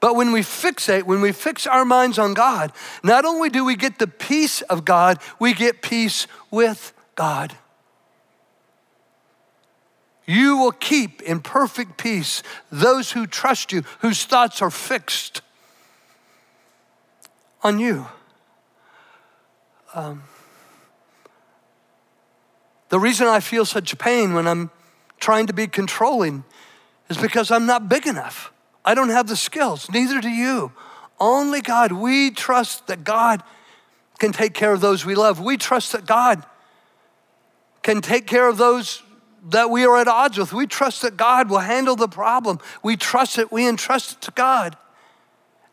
But 0.00 0.16
when 0.16 0.32
we 0.32 0.40
fixate, 0.40 1.04
when 1.04 1.20
we 1.20 1.32
fix 1.32 1.66
our 1.66 1.84
minds 1.84 2.18
on 2.18 2.34
God, 2.34 2.72
not 3.02 3.24
only 3.24 3.48
do 3.48 3.64
we 3.64 3.74
get 3.74 3.98
the 3.98 4.06
peace 4.06 4.60
of 4.62 4.84
God, 4.84 5.18
we 5.38 5.54
get 5.54 5.82
peace 5.82 6.26
with 6.50 6.92
God. 7.14 7.56
You 10.26 10.56
will 10.56 10.72
keep 10.72 11.22
in 11.22 11.40
perfect 11.40 11.96
peace 11.96 12.42
those 12.70 13.12
who 13.12 13.26
trust 13.26 13.72
you, 13.72 13.82
whose 14.00 14.24
thoughts 14.24 14.62
are 14.62 14.70
fixed 14.70 15.42
on 17.62 17.78
you. 17.78 18.06
Um, 19.94 20.24
the 22.94 23.00
reason 23.00 23.26
I 23.26 23.40
feel 23.40 23.64
such 23.64 23.98
pain 23.98 24.34
when 24.34 24.46
I'm 24.46 24.70
trying 25.18 25.48
to 25.48 25.52
be 25.52 25.66
controlling 25.66 26.44
is 27.08 27.16
because 27.16 27.50
I'm 27.50 27.66
not 27.66 27.88
big 27.88 28.06
enough. 28.06 28.52
I 28.84 28.94
don't 28.94 29.08
have 29.08 29.26
the 29.26 29.34
skills, 29.34 29.90
neither 29.90 30.20
do 30.20 30.28
you. 30.28 30.70
Only 31.18 31.60
God. 31.60 31.90
We 31.90 32.30
trust 32.30 32.86
that 32.86 33.02
God 33.02 33.42
can 34.20 34.30
take 34.30 34.54
care 34.54 34.72
of 34.72 34.80
those 34.80 35.04
we 35.04 35.16
love. 35.16 35.40
We 35.40 35.56
trust 35.56 35.90
that 35.90 36.06
God 36.06 36.44
can 37.82 38.00
take 38.00 38.28
care 38.28 38.46
of 38.46 38.58
those 38.58 39.02
that 39.50 39.70
we 39.70 39.84
are 39.84 39.96
at 39.96 40.06
odds 40.06 40.38
with. 40.38 40.52
We 40.52 40.68
trust 40.68 41.02
that 41.02 41.16
God 41.16 41.50
will 41.50 41.58
handle 41.58 41.96
the 41.96 42.06
problem. 42.06 42.60
We 42.84 42.96
trust 42.96 43.38
it, 43.38 43.50
we 43.50 43.66
entrust 43.66 44.12
it 44.12 44.20
to 44.20 44.30
God. 44.30 44.76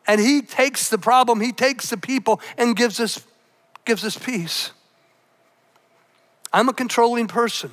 And 0.08 0.20
He 0.20 0.42
takes 0.42 0.88
the 0.88 0.98
problem, 0.98 1.40
He 1.40 1.52
takes 1.52 1.88
the 1.88 1.98
people, 1.98 2.40
and 2.58 2.74
gives 2.74 2.98
us, 2.98 3.24
gives 3.84 4.04
us 4.04 4.18
peace. 4.18 4.72
I'm 6.52 6.68
a 6.68 6.72
controlling 6.72 7.28
person. 7.28 7.70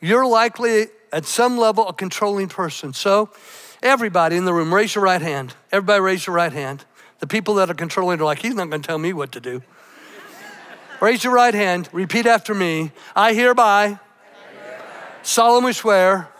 You're 0.00 0.26
likely 0.26 0.86
at 1.12 1.24
some 1.24 1.56
level 1.56 1.88
a 1.88 1.92
controlling 1.92 2.48
person. 2.48 2.92
So, 2.92 3.30
everybody 3.82 4.36
in 4.36 4.44
the 4.44 4.52
room, 4.52 4.72
raise 4.72 4.94
your 4.94 5.04
right 5.04 5.22
hand. 5.22 5.54
Everybody, 5.72 6.00
raise 6.00 6.26
your 6.26 6.36
right 6.36 6.52
hand. 6.52 6.84
The 7.20 7.26
people 7.26 7.54
that 7.54 7.70
are 7.70 7.74
controlling 7.74 8.20
are 8.20 8.24
like, 8.24 8.40
he's 8.40 8.54
not 8.54 8.70
going 8.70 8.82
to 8.82 8.86
tell 8.86 8.98
me 8.98 9.12
what 9.12 9.32
to 9.32 9.40
do. 9.40 9.62
raise 11.00 11.24
your 11.24 11.32
right 11.32 11.54
hand. 11.54 11.88
Repeat 11.92 12.26
after 12.26 12.54
me. 12.54 12.92
I 13.16 13.34
hereby, 13.34 13.64
I 13.64 13.86
hereby 13.86 13.98
solemnly, 15.22 15.72
swear 15.72 16.28
swear 16.28 16.34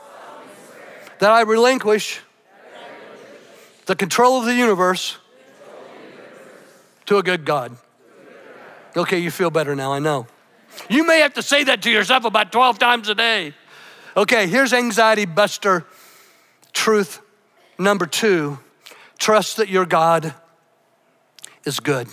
that 1.18 1.30
I 1.32 1.40
relinquish, 1.40 2.20
that 2.20 2.80
I 2.80 2.88
relinquish 2.90 3.86
the 3.86 3.96
control 3.96 4.38
of 4.38 4.44
the 4.44 4.54
universe, 4.54 5.16
the 5.16 5.94
universe 6.14 7.04
to 7.06 7.18
a 7.18 7.22
good 7.22 7.44
God. 7.44 7.76
Okay, 8.96 9.18
you 9.18 9.30
feel 9.30 9.50
better 9.50 9.74
now, 9.74 9.92
I 9.92 9.98
know. 9.98 10.26
You 10.88 11.06
may 11.06 11.20
have 11.20 11.34
to 11.34 11.42
say 11.42 11.64
that 11.64 11.82
to 11.82 11.90
yourself 11.90 12.24
about 12.24 12.52
12 12.52 12.78
times 12.78 13.08
a 13.08 13.14
day. 13.14 13.54
Okay, 14.16 14.46
here's 14.46 14.72
anxiety 14.72 15.26
buster 15.26 15.86
truth 16.72 17.20
number 17.78 18.06
two 18.06 18.58
trust 19.18 19.56
that 19.56 19.68
your 19.68 19.84
God 19.84 20.34
is 21.64 21.80
good. 21.80 22.08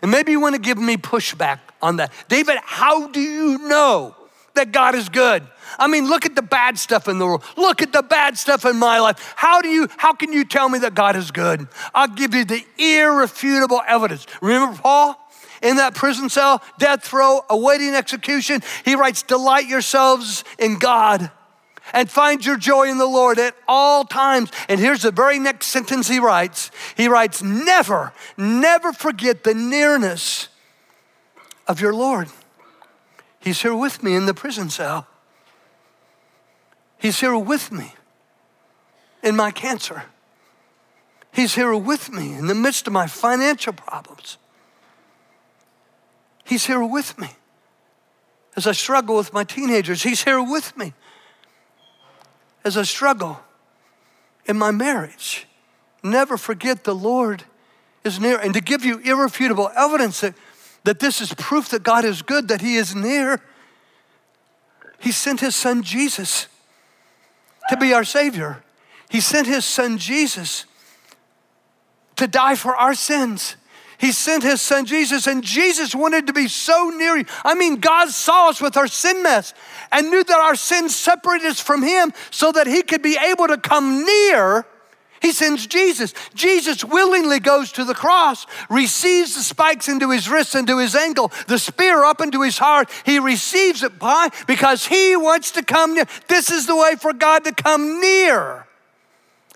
And 0.00 0.10
maybe 0.10 0.32
you 0.32 0.40
want 0.40 0.54
to 0.54 0.60
give 0.60 0.78
me 0.78 0.96
pushback 0.96 1.58
on 1.80 1.96
that. 1.96 2.10
David, 2.28 2.58
how 2.64 3.08
do 3.08 3.20
you 3.20 3.58
know 3.68 4.16
that 4.54 4.72
God 4.72 4.94
is 4.94 5.08
good? 5.08 5.46
I 5.78 5.86
mean, 5.86 6.08
look 6.08 6.26
at 6.26 6.34
the 6.34 6.42
bad 6.42 6.78
stuff 6.78 7.08
in 7.08 7.18
the 7.18 7.26
world. 7.26 7.44
Look 7.56 7.82
at 7.82 7.92
the 7.92 8.02
bad 8.02 8.36
stuff 8.36 8.64
in 8.64 8.78
my 8.78 8.98
life. 8.98 9.34
How 9.36 9.60
do 9.60 9.68
you 9.68 9.88
how 9.96 10.14
can 10.14 10.32
you 10.32 10.44
tell 10.44 10.68
me 10.68 10.80
that 10.80 10.94
God 10.94 11.16
is 11.16 11.30
good? 11.30 11.68
I'll 11.94 12.08
give 12.08 12.34
you 12.34 12.44
the 12.44 12.64
irrefutable 12.78 13.82
evidence. 13.86 14.26
Remember 14.40 14.76
Paul? 14.76 15.18
In 15.62 15.76
that 15.76 15.94
prison 15.94 16.28
cell, 16.28 16.62
death 16.78 17.12
row, 17.12 17.40
awaiting 17.48 17.94
execution, 17.94 18.60
he 18.84 18.94
writes, 18.94 19.22
Delight 19.22 19.66
yourselves 19.66 20.44
in 20.58 20.78
God 20.78 21.30
and 21.92 22.10
find 22.10 22.44
your 22.44 22.56
joy 22.56 22.88
in 22.88 22.98
the 22.98 23.06
Lord 23.06 23.38
at 23.38 23.54
all 23.66 24.04
times. 24.04 24.50
And 24.68 24.80
here's 24.80 25.02
the 25.02 25.10
very 25.10 25.38
next 25.38 25.66
sentence 25.66 26.08
he 26.08 26.18
writes 26.18 26.70
He 26.96 27.08
writes, 27.08 27.42
Never, 27.42 28.12
never 28.36 28.92
forget 28.92 29.44
the 29.44 29.54
nearness 29.54 30.48
of 31.66 31.80
your 31.80 31.94
Lord. 31.94 32.28
He's 33.40 33.62
here 33.62 33.74
with 33.74 34.02
me 34.02 34.14
in 34.14 34.26
the 34.26 34.34
prison 34.34 34.70
cell. 34.70 35.06
He's 36.98 37.18
here 37.18 37.36
with 37.36 37.72
me 37.72 37.94
in 39.22 39.34
my 39.34 39.50
cancer. 39.50 40.04
He's 41.32 41.54
here 41.54 41.74
with 41.74 42.12
me 42.12 42.34
in 42.34 42.46
the 42.46 42.54
midst 42.54 42.86
of 42.86 42.92
my 42.92 43.06
financial 43.06 43.72
problems. 43.72 44.38
He's 46.52 46.66
here 46.66 46.84
with 46.84 47.18
me. 47.18 47.28
As 48.56 48.66
I 48.66 48.72
struggle 48.72 49.16
with 49.16 49.32
my 49.32 49.42
teenagers, 49.42 50.02
He's 50.02 50.22
here 50.22 50.42
with 50.42 50.76
me. 50.76 50.92
As 52.62 52.76
I 52.76 52.82
struggle 52.82 53.40
in 54.44 54.58
my 54.58 54.70
marriage, 54.70 55.46
never 56.02 56.36
forget 56.36 56.84
the 56.84 56.94
Lord 56.94 57.44
is 58.04 58.20
near. 58.20 58.36
And 58.36 58.52
to 58.52 58.60
give 58.60 58.84
you 58.84 58.98
irrefutable 58.98 59.70
evidence 59.74 60.20
that, 60.20 60.34
that 60.84 61.00
this 61.00 61.22
is 61.22 61.32
proof 61.32 61.70
that 61.70 61.84
God 61.84 62.04
is 62.04 62.20
good, 62.20 62.48
that 62.48 62.60
He 62.60 62.76
is 62.76 62.94
near, 62.94 63.40
He 64.98 65.10
sent 65.10 65.40
His 65.40 65.56
Son 65.56 65.82
Jesus 65.82 66.48
to 67.70 67.78
be 67.78 67.94
our 67.94 68.04
Savior. 68.04 68.62
He 69.08 69.22
sent 69.22 69.46
His 69.46 69.64
Son 69.64 69.96
Jesus 69.96 70.66
to 72.16 72.26
die 72.26 72.56
for 72.56 72.76
our 72.76 72.92
sins. 72.92 73.56
He 74.02 74.10
sent 74.10 74.42
his 74.42 74.60
son 74.60 74.84
Jesus, 74.84 75.28
and 75.28 75.44
Jesus 75.44 75.94
wanted 75.94 76.26
to 76.26 76.32
be 76.32 76.48
so 76.48 76.90
near 76.90 77.18
you. 77.18 77.24
I 77.44 77.54
mean, 77.54 77.76
God 77.76 78.08
saw 78.08 78.48
us 78.48 78.60
with 78.60 78.76
our 78.76 78.88
sin 78.88 79.22
mess 79.22 79.54
and 79.92 80.10
knew 80.10 80.24
that 80.24 80.40
our 80.40 80.56
sins 80.56 80.96
separated 80.96 81.46
us 81.46 81.60
from 81.60 81.84
him 81.84 82.12
so 82.32 82.50
that 82.50 82.66
he 82.66 82.82
could 82.82 83.00
be 83.00 83.16
able 83.16 83.46
to 83.46 83.56
come 83.58 84.04
near. 84.04 84.66
He 85.20 85.30
sends 85.30 85.68
Jesus. 85.68 86.14
Jesus 86.34 86.84
willingly 86.84 87.38
goes 87.38 87.70
to 87.72 87.84
the 87.84 87.94
cross, 87.94 88.44
receives 88.68 89.36
the 89.36 89.42
spikes 89.42 89.88
into 89.88 90.10
his 90.10 90.28
wrist, 90.28 90.56
into 90.56 90.78
his 90.78 90.96
ankle, 90.96 91.30
the 91.46 91.60
spear 91.60 92.02
up 92.02 92.20
into 92.20 92.42
his 92.42 92.58
heart. 92.58 92.90
He 93.06 93.20
receives 93.20 93.84
it. 93.84 93.92
Why? 94.00 94.30
Because 94.48 94.84
he 94.84 95.16
wants 95.16 95.52
to 95.52 95.62
come 95.62 95.94
near. 95.94 96.06
This 96.26 96.50
is 96.50 96.66
the 96.66 96.74
way 96.74 96.96
for 96.96 97.12
God 97.12 97.44
to 97.44 97.52
come 97.52 98.00
near 98.00 98.66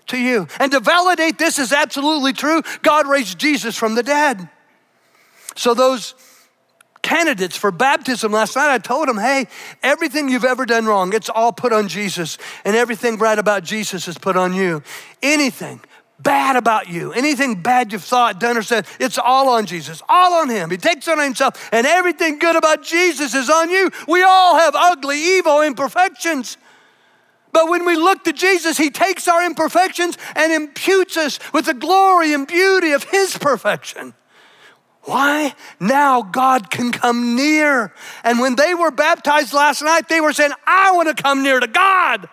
to 0.07 0.17
you. 0.17 0.47
And 0.59 0.71
to 0.71 0.79
validate 0.79 1.37
this 1.37 1.59
is 1.59 1.71
absolutely 1.71 2.33
true, 2.33 2.61
God 2.81 3.07
raised 3.07 3.37
Jesus 3.37 3.77
from 3.77 3.95
the 3.95 4.03
dead. 4.03 4.49
So 5.55 5.73
those 5.73 6.15
candidates 7.01 7.55
for 7.55 7.71
baptism 7.71 8.31
last 8.31 8.55
night, 8.55 8.73
I 8.73 8.77
told 8.79 9.07
them, 9.07 9.17
hey, 9.17 9.47
everything 9.81 10.29
you've 10.29 10.43
ever 10.43 10.65
done 10.65 10.85
wrong, 10.85 11.13
it's 11.13 11.29
all 11.29 11.53
put 11.53 11.71
on 11.71 11.87
Jesus, 11.87 12.37
and 12.65 12.75
everything 12.75 13.17
right 13.17 13.39
about 13.39 13.63
Jesus 13.63 14.07
is 14.07 14.17
put 14.17 14.35
on 14.35 14.53
you. 14.53 14.83
Anything 15.21 15.79
bad 16.19 16.55
about 16.55 16.89
you, 16.89 17.13
anything 17.13 17.61
bad 17.61 17.93
you've 17.93 18.03
thought, 18.03 18.39
done, 18.39 18.57
or 18.57 18.63
said, 18.63 18.85
it's 18.99 19.17
all 19.17 19.49
on 19.49 19.65
Jesus, 19.65 20.01
all 20.09 20.33
on 20.33 20.49
Him. 20.49 20.69
He 20.69 20.77
takes 20.77 21.07
it 21.07 21.17
on 21.17 21.23
Himself, 21.23 21.69
and 21.71 21.87
everything 21.87 22.39
good 22.39 22.55
about 22.55 22.83
Jesus 22.83 23.33
is 23.33 23.49
on 23.49 23.69
you. 23.69 23.89
We 24.07 24.23
all 24.23 24.57
have 24.57 24.73
ugly, 24.75 25.17
evil 25.17 25.61
imperfections. 25.61 26.57
But 27.57 27.69
when 27.69 27.87
we 27.87 27.95
look 27.95 28.23
to 28.25 28.33
Jesus, 28.33 28.77
He 28.77 28.91
takes 28.91 29.27
our 29.27 29.43
imperfections 29.43 30.15
and 30.35 30.53
imputes 30.53 31.17
us 31.17 31.39
with 31.53 31.65
the 31.65 31.73
glory 31.73 32.31
and 32.31 32.45
beauty 32.45 32.91
of 32.91 33.03
His 33.05 33.35
perfection. 33.35 34.13
Why? 35.05 35.55
Now 35.79 36.21
God 36.21 36.69
can 36.69 36.91
come 36.91 37.35
near. 37.35 37.95
And 38.23 38.37
when 38.37 38.57
they 38.57 38.75
were 38.75 38.91
baptized 38.91 39.53
last 39.53 39.81
night, 39.81 40.07
they 40.07 40.21
were 40.21 40.33
saying, 40.33 40.51
I 40.67 40.91
want 40.91 41.07
to 41.07 41.19
come 41.19 41.41
near 41.41 41.59
to 41.59 41.65
God. 41.65 42.29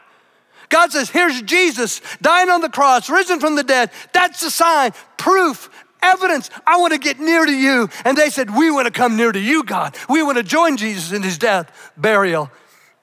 God 0.68 0.92
says, 0.92 1.08
Here's 1.08 1.40
Jesus 1.40 2.02
dying 2.20 2.50
on 2.50 2.60
the 2.60 2.68
cross, 2.68 3.08
risen 3.08 3.40
from 3.40 3.56
the 3.56 3.64
dead. 3.64 3.92
That's 4.12 4.42
the 4.42 4.50
sign, 4.50 4.92
proof, 5.16 5.70
evidence. 6.02 6.50
I 6.66 6.76
want 6.76 6.92
to 6.92 6.98
get 6.98 7.18
near 7.18 7.46
to 7.46 7.50
you. 7.50 7.88
And 8.04 8.18
they 8.18 8.28
said, 8.28 8.54
We 8.54 8.70
want 8.70 8.88
to 8.88 8.92
come 8.92 9.16
near 9.16 9.32
to 9.32 9.40
you, 9.40 9.64
God. 9.64 9.96
We 10.06 10.22
want 10.22 10.36
to 10.36 10.44
join 10.44 10.76
Jesus 10.76 11.12
in 11.12 11.22
his 11.22 11.38
death, 11.38 11.92
burial, 11.96 12.50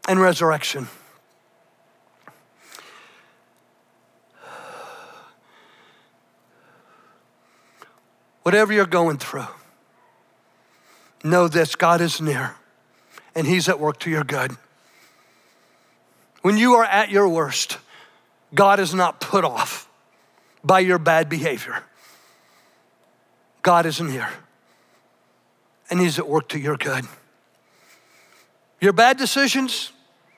and 0.07 0.21
resurrection. 0.21 0.88
Whatever 8.43 8.73
you're 8.73 8.86
going 8.86 9.17
through, 9.17 9.47
know 11.23 11.47
this 11.47 11.75
God 11.75 12.01
is 12.01 12.19
near 12.19 12.56
and 13.36 13.45
He's 13.45 13.69
at 13.69 13.80
work 13.80 13.99
to 13.99 14.10
your 14.10 14.23
good. 14.23 14.58
When 16.41 16.58
you 16.58 16.73
are 16.73 16.86
at 16.86 17.10
your 17.10 17.30
worst, 17.30 17.77
God 18.54 18.80
is 18.80 18.93
not 18.93 19.19
put 19.19 19.45
off 19.45 19.88
by 20.63 20.80
your 20.80 20.97
bad 20.97 21.30
behavior. 21.30 21.84
God 23.62 23.86
is 23.86 24.01
near 24.01 24.27
and 25.89 25.99
He's 25.99 26.17
at 26.17 26.27
work 26.27 26.49
to 26.49 26.60
your 26.60 26.77
good. 26.77 27.06
Your 28.80 28.93
bad 28.93 29.17
decisions 29.17 29.91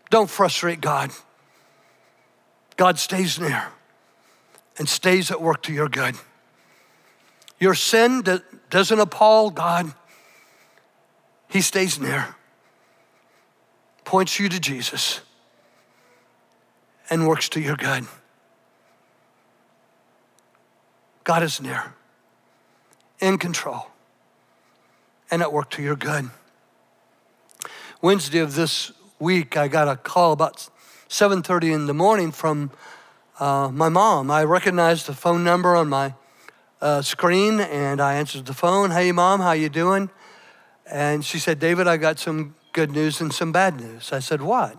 don't 0.09 0.29
frustrate 0.29 0.81
God. 0.81 1.11
God 2.75 2.99
stays 2.99 3.39
near 3.39 3.67
and 4.77 4.89
stays 4.89 5.31
at 5.31 5.41
work 5.41 5.63
to 5.63 5.73
your 5.73 5.87
good. 5.87 6.15
Your 7.63 7.75
sin 7.75 8.23
that 8.23 8.43
doesn't 8.69 8.99
appall 8.99 9.49
God, 9.49 9.93
He 11.47 11.61
stays 11.61 11.97
near, 11.97 12.35
points 14.03 14.37
you 14.37 14.49
to 14.49 14.59
Jesus, 14.59 15.21
and 17.09 17.25
works 17.25 17.47
to 17.47 17.61
your 17.61 17.77
good. 17.77 18.05
God 21.23 21.41
is 21.41 21.61
near, 21.61 21.93
in 23.21 23.37
control, 23.37 23.87
and 25.31 25.41
at 25.41 25.53
work 25.53 25.69
to 25.69 25.81
your 25.81 25.95
good. 25.95 26.31
Wednesday 28.01 28.39
of 28.39 28.55
this 28.55 28.91
week, 29.19 29.55
I 29.55 29.69
got 29.69 29.87
a 29.87 29.95
call 29.95 30.33
about 30.33 30.67
7:30 31.07 31.71
in 31.71 31.85
the 31.85 31.93
morning 31.93 32.33
from 32.33 32.71
uh, 33.39 33.69
my 33.71 33.87
mom. 33.87 34.29
I 34.29 34.43
recognized 34.43 35.07
the 35.07 35.13
phone 35.13 35.45
number 35.45 35.77
on 35.77 35.87
my 35.87 36.15
uh, 36.83 37.01
screen 37.01 37.61
and 37.61 38.01
I 38.01 38.15
answered 38.15 38.45
the 38.45 38.53
phone. 38.53 38.91
Hey, 38.91 39.13
mom, 39.13 39.39
how 39.39 39.53
you 39.53 39.69
doing? 39.69 40.09
And 40.85 41.23
she 41.23 41.39
said, 41.39 41.57
David, 41.57 41.87
I 41.87 41.95
got 41.95 42.19
some 42.19 42.55
good 42.73 42.91
news 42.91 43.21
and 43.21 43.33
some 43.33 43.53
bad 43.53 43.79
news. 43.79 44.11
I 44.11 44.19
said, 44.19 44.41
what? 44.41 44.75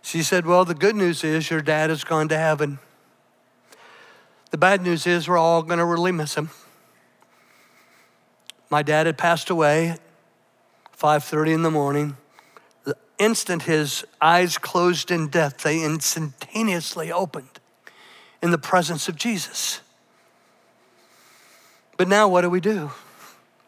She 0.00 0.22
said, 0.22 0.46
well, 0.46 0.64
the 0.64 0.74
good 0.74 0.94
news 0.94 1.24
is 1.24 1.50
your 1.50 1.60
dad 1.60 1.90
has 1.90 2.04
gone 2.04 2.28
to 2.28 2.38
heaven. 2.38 2.78
The 4.52 4.58
bad 4.58 4.80
news 4.80 5.08
is 5.08 5.26
we're 5.26 5.36
all 5.36 5.62
going 5.64 5.80
to 5.80 5.84
really 5.84 6.12
miss 6.12 6.36
him. 6.36 6.50
My 8.70 8.82
dad 8.82 9.06
had 9.06 9.18
passed 9.18 9.50
away 9.50 9.88
at 9.88 10.00
5:30 10.96 11.54
in 11.54 11.62
the 11.62 11.70
morning. 11.70 12.16
The 12.84 12.96
instant 13.18 13.62
his 13.62 14.04
eyes 14.20 14.56
closed 14.56 15.10
in 15.10 15.28
death, 15.28 15.58
they 15.58 15.82
instantaneously 15.82 17.10
opened 17.10 17.58
in 18.40 18.52
the 18.52 18.58
presence 18.58 19.08
of 19.08 19.16
Jesus. 19.16 19.80
But 21.96 22.08
now 22.08 22.28
what 22.28 22.42
do 22.42 22.50
we 22.50 22.60
do? 22.60 22.90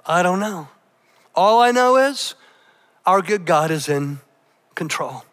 I 0.05 0.23
don't 0.23 0.41
know. 0.41 0.69
All 1.35 1.61
I 1.61 1.71
know 1.71 1.97
is 1.97 2.35
our 3.05 3.23
good 3.23 3.45
God 3.45 3.71
is 3.71 3.89
in 3.89 4.19
control. 4.75 5.25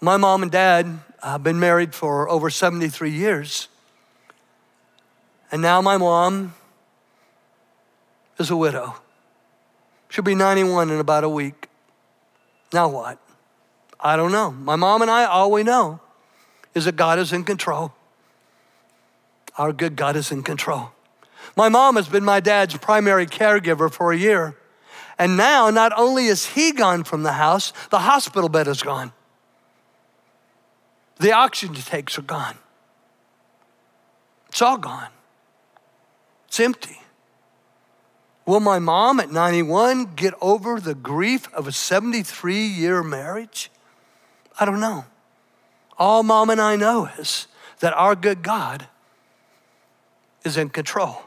My 0.00 0.16
mom 0.16 0.42
and 0.42 0.50
dad 0.50 1.00
have 1.22 1.42
been 1.42 1.60
married 1.60 1.94
for 1.94 2.28
over 2.28 2.48
73 2.48 3.10
years. 3.10 3.68
And 5.52 5.60
now 5.60 5.80
my 5.82 5.96
mom 5.96 6.54
is 8.38 8.50
a 8.50 8.56
widow. 8.56 8.94
She'll 10.08 10.24
be 10.24 10.34
91 10.34 10.90
in 10.90 10.98
about 10.98 11.24
a 11.24 11.28
week. 11.28 11.68
Now 12.72 12.88
what? 12.88 13.18
I 13.98 14.16
don't 14.16 14.32
know. 14.32 14.50
My 14.50 14.76
mom 14.76 15.02
and 15.02 15.10
I, 15.10 15.24
all 15.24 15.50
we 15.50 15.62
know 15.62 16.00
is 16.74 16.86
that 16.86 16.96
God 16.96 17.18
is 17.18 17.32
in 17.32 17.44
control. 17.44 17.92
Our 19.58 19.72
good 19.72 19.96
God 19.96 20.16
is 20.16 20.32
in 20.32 20.42
control. 20.42 20.92
My 21.56 21.68
mom 21.68 21.96
has 21.96 22.08
been 22.08 22.24
my 22.24 22.40
dad's 22.40 22.76
primary 22.76 23.26
caregiver 23.26 23.92
for 23.92 24.12
a 24.12 24.16
year. 24.16 24.56
And 25.18 25.36
now, 25.36 25.68
not 25.68 25.92
only 25.98 26.26
is 26.26 26.46
he 26.46 26.72
gone 26.72 27.04
from 27.04 27.22
the 27.22 27.32
house, 27.32 27.72
the 27.90 27.98
hospital 27.98 28.48
bed 28.48 28.66
is 28.66 28.82
gone. 28.82 29.12
The 31.18 31.32
oxygen 31.32 31.74
tanks 31.74 32.18
are 32.18 32.22
gone. 32.22 32.56
It's 34.48 34.62
all 34.62 34.78
gone. 34.78 35.08
It's 36.48 36.58
empty. 36.58 37.00
Will 38.46 38.60
my 38.60 38.78
mom 38.78 39.20
at 39.20 39.30
91 39.30 40.14
get 40.16 40.34
over 40.40 40.80
the 40.80 40.94
grief 40.94 41.52
of 41.54 41.68
a 41.68 41.72
73 41.72 42.56
year 42.56 43.02
marriage? 43.02 43.70
I 44.58 44.64
don't 44.64 44.80
know. 44.80 45.04
All 45.98 46.22
mom 46.22 46.48
and 46.50 46.60
I 46.60 46.76
know 46.76 47.10
is 47.18 47.46
that 47.80 47.92
our 47.92 48.16
good 48.16 48.42
God 48.42 48.88
is 50.44 50.56
in 50.56 50.70
control. 50.70 51.22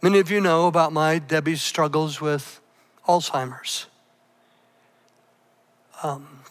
Many 0.00 0.20
of 0.20 0.30
you 0.30 0.40
know 0.40 0.68
about 0.68 0.92
my 0.92 1.18
Debbie's 1.18 1.60
struggles 1.60 2.20
with 2.20 2.60
Alzheimer's. 3.08 3.86
Um, 6.04 6.44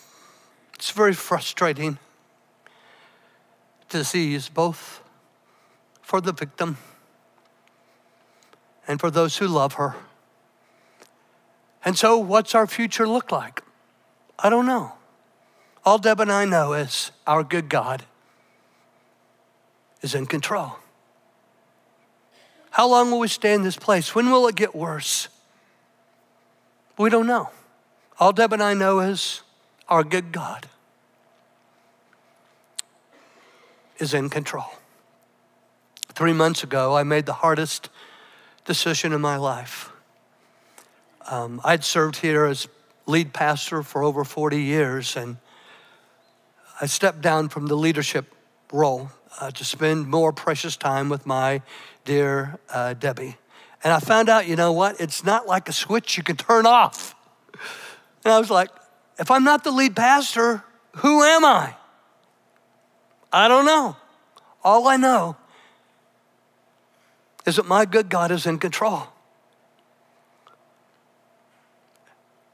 it's 0.75 0.91
very 0.91 1.13
frustrating 1.13 1.97
disease, 3.87 4.49
both 4.49 5.01
for 6.01 6.19
the 6.19 6.33
victim 6.33 6.77
and 8.85 8.99
for 8.99 9.09
those 9.09 9.37
who 9.37 9.47
love 9.47 9.73
her. 9.73 9.95
And 11.85 11.97
so, 11.97 12.17
what's 12.17 12.53
our 12.53 12.67
future 12.67 13.07
look 13.07 13.31
like? 13.31 13.63
I 14.37 14.49
don't 14.49 14.65
know. 14.65 14.91
All 15.85 15.97
Deb 15.97 16.19
and 16.19 16.31
I 16.31 16.43
know 16.43 16.73
is 16.73 17.11
our 17.25 17.45
good 17.45 17.69
God 17.69 18.03
is 20.01 20.13
in 20.13 20.25
control. 20.25 20.79
How 22.77 22.87
long 22.87 23.09
will 23.09 23.17
we 23.17 23.27
stay 23.27 23.55
in 23.55 23.63
this 23.63 23.75
place? 23.75 24.13
When 24.13 24.29
will 24.29 24.47
it 24.47 24.55
get 24.55 24.75
worse? 24.75 25.29
We 26.95 27.09
don't 27.09 27.25
know. 27.25 27.49
All 28.19 28.31
Deb 28.31 28.53
and 28.53 28.61
I 28.61 28.75
know 28.75 28.99
is 28.99 29.41
our 29.89 30.03
good 30.03 30.31
God 30.31 30.67
is 33.97 34.13
in 34.13 34.29
control. 34.29 34.67
Three 36.09 36.33
months 36.33 36.63
ago, 36.63 36.95
I 36.95 37.01
made 37.01 37.25
the 37.25 37.33
hardest 37.33 37.89
decision 38.63 39.11
in 39.11 39.21
my 39.21 39.37
life. 39.37 39.89
Um, 41.31 41.59
I'd 41.63 41.83
served 41.83 42.17
here 42.17 42.45
as 42.45 42.67
lead 43.07 43.33
pastor 43.33 43.81
for 43.81 44.03
over 44.03 44.23
40 44.23 44.61
years, 44.61 45.17
and 45.17 45.37
I 46.79 46.85
stepped 46.85 47.21
down 47.21 47.49
from 47.49 47.65
the 47.65 47.75
leadership 47.75 48.31
role 48.71 49.09
uh, 49.39 49.51
to 49.51 49.65
spend 49.65 50.07
more 50.07 50.31
precious 50.31 50.75
time 50.75 51.09
with 51.09 51.25
my 51.25 51.61
dear 52.05 52.59
uh, 52.69 52.93
Debbie. 52.93 53.37
And 53.83 53.93
I 53.93 53.99
found 53.99 54.29
out, 54.29 54.47
you 54.47 54.55
know 54.55 54.71
what? 54.71 54.99
It's 54.99 55.23
not 55.23 55.47
like 55.47 55.69
a 55.69 55.73
switch 55.73 56.17
you 56.17 56.23
can 56.23 56.35
turn 56.35 56.65
off. 56.65 57.15
And 58.25 58.33
I 58.33 58.39
was 58.39 58.49
like, 58.49 58.69
if 59.19 59.31
I'm 59.31 59.43
not 59.43 59.63
the 59.63 59.71
lead 59.71 59.95
pastor, 59.95 60.63
who 60.97 61.23
am 61.23 61.45
I? 61.45 61.75
I 63.31 63.47
don't 63.47 63.65
know. 63.65 63.95
All 64.63 64.87
I 64.87 64.97
know 64.97 65.37
is 67.45 67.55
that 67.55 67.65
my 67.65 67.85
good 67.85 68.09
God 68.09 68.31
is 68.31 68.45
in 68.45 68.59
control. 68.59 69.03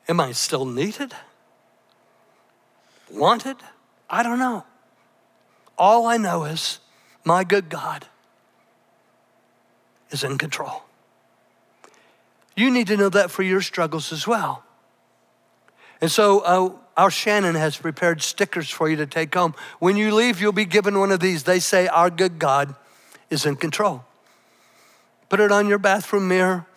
Am 0.07 0.19
I 0.19 0.33
still 0.33 0.65
needed? 0.65 1.13
Wanted? 3.12 3.57
I 4.09 4.21
don't 4.23 4.39
know. 4.39 4.65
All 5.77 6.05
I 6.05 6.17
know 6.17 6.43
is 6.43 6.79
my 7.23 7.43
good 7.43 7.69
God 7.69 8.07
is 10.12 10.23
in 10.23 10.38
control. 10.38 10.83
You 12.55 12.69
need 12.69 12.88
to 12.88 12.97
know 12.97 13.09
that 13.09 13.31
for 13.31 13.43
your 13.43 13.62
struggles 13.62 14.13
as 14.13 14.27
well. 14.27 14.63
And 16.01 16.12
so, 16.12 16.39
uh, 16.41 16.71
our 16.95 17.09
Shannon 17.09 17.55
has 17.55 17.75
prepared 17.77 18.21
stickers 18.21 18.69
for 18.69 18.88
you 18.88 18.95
to 18.97 19.07
take 19.07 19.33
home. 19.33 19.55
When 19.79 19.97
you 19.97 20.13
leave, 20.13 20.39
you'll 20.39 20.51
be 20.51 20.65
given 20.65 20.99
one 20.99 21.12
of 21.12 21.19
these. 21.19 21.43
They 21.43 21.59
say, 21.59 21.88
Our 21.88 22.09
good 22.09 22.38
God 22.38 22.75
is 23.29 23.45
in 23.45 23.55
control. 23.55 24.03
Put 25.29 25.39
it 25.39 25.51
on 25.51 25.67
your 25.67 25.79
bathroom 25.79 26.27
mirror, 26.27 26.67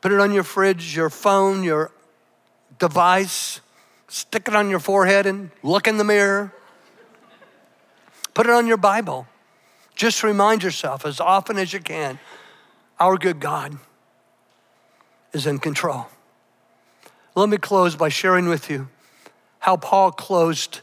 put 0.00 0.12
it 0.12 0.20
on 0.20 0.32
your 0.32 0.44
fridge, 0.44 0.94
your 0.94 1.10
phone, 1.10 1.64
your 1.64 1.90
device, 2.78 3.60
stick 4.08 4.46
it 4.46 4.54
on 4.54 4.70
your 4.70 4.78
forehead 4.78 5.26
and 5.26 5.50
look 5.62 5.88
in 5.88 5.96
the 5.96 6.04
mirror. 6.04 6.52
Put 8.36 8.44
it 8.44 8.52
on 8.52 8.66
your 8.66 8.76
Bible. 8.76 9.26
Just 9.94 10.22
remind 10.22 10.62
yourself 10.62 11.06
as 11.06 11.20
often 11.20 11.56
as 11.56 11.72
you 11.72 11.80
can 11.80 12.18
Our 13.00 13.16
good 13.16 13.40
God 13.40 13.78
is 15.32 15.46
in 15.46 15.58
control. 15.58 16.08
Let 17.34 17.48
me 17.48 17.56
close 17.56 17.96
by 17.96 18.10
sharing 18.10 18.46
with 18.46 18.68
you 18.68 18.88
how 19.60 19.78
Paul 19.78 20.12
closed 20.12 20.82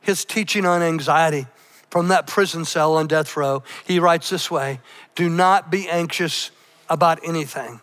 his 0.00 0.24
teaching 0.24 0.64
on 0.64 0.80
anxiety 0.80 1.48
from 1.90 2.06
that 2.08 2.28
prison 2.28 2.64
cell 2.64 2.94
on 2.94 3.08
death 3.08 3.36
row. 3.36 3.64
He 3.84 3.98
writes 3.98 4.30
this 4.30 4.48
way 4.48 4.78
Do 5.16 5.28
not 5.28 5.72
be 5.72 5.88
anxious 5.88 6.52
about 6.88 7.18
anything. 7.26 7.80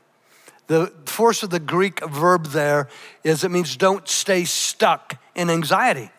The 0.68 0.94
force 1.06 1.44
of 1.44 1.50
the 1.50 1.60
Greek 1.60 2.00
verb 2.00 2.46
there 2.46 2.88
is 3.26 3.44
it 3.44 3.52
means 3.52 3.76
don't 3.76 4.08
stay 4.08 4.46
stuck 4.46 5.20
in 5.36 5.50
anxiety. 5.50 6.12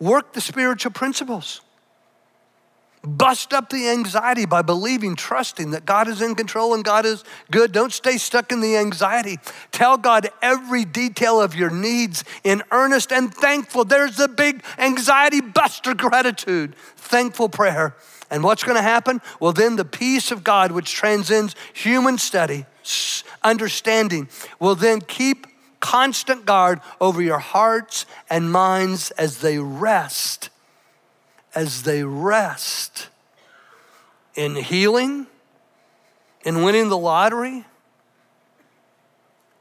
Work 0.00 0.32
the 0.32 0.40
spiritual 0.40 0.92
principles. 0.92 1.60
Bust 3.06 3.52
up 3.52 3.70
the 3.70 3.88
anxiety 3.88 4.46
by 4.46 4.62
believing, 4.62 5.14
trusting 5.14 5.70
that 5.70 5.86
God 5.86 6.08
is 6.08 6.20
in 6.20 6.34
control 6.34 6.74
and 6.74 6.84
God 6.84 7.06
is 7.06 7.22
good. 7.52 7.70
Don't 7.70 7.92
stay 7.92 8.18
stuck 8.18 8.50
in 8.50 8.60
the 8.60 8.76
anxiety. 8.76 9.38
Tell 9.70 9.96
God 9.96 10.28
every 10.42 10.84
detail 10.84 11.40
of 11.40 11.54
your 11.54 11.70
needs 11.70 12.24
in 12.42 12.64
earnest 12.72 13.12
and 13.12 13.32
thankful. 13.32 13.84
There's 13.84 14.16
the 14.16 14.26
big 14.26 14.64
anxiety 14.76 15.40
buster 15.40 15.94
gratitude, 15.94 16.74
thankful 16.96 17.48
prayer. 17.48 17.94
And 18.28 18.42
what's 18.42 18.64
going 18.64 18.76
to 18.76 18.82
happen? 18.82 19.20
Well, 19.38 19.52
then 19.52 19.76
the 19.76 19.84
peace 19.84 20.32
of 20.32 20.42
God, 20.42 20.72
which 20.72 20.92
transcends 20.92 21.54
human 21.74 22.18
study, 22.18 22.66
understanding, 23.44 24.28
will 24.58 24.74
then 24.74 25.00
keep 25.00 25.46
constant 25.78 26.44
guard 26.44 26.80
over 27.00 27.22
your 27.22 27.38
hearts 27.38 28.04
and 28.28 28.50
minds 28.50 29.12
as 29.12 29.42
they 29.42 29.58
rest 29.58 30.50
as 31.56 31.82
they 31.84 32.04
rest 32.04 33.08
in 34.34 34.54
healing, 34.54 35.26
in 36.44 36.62
winning 36.62 36.90
the 36.90 36.98
lottery, 36.98 37.64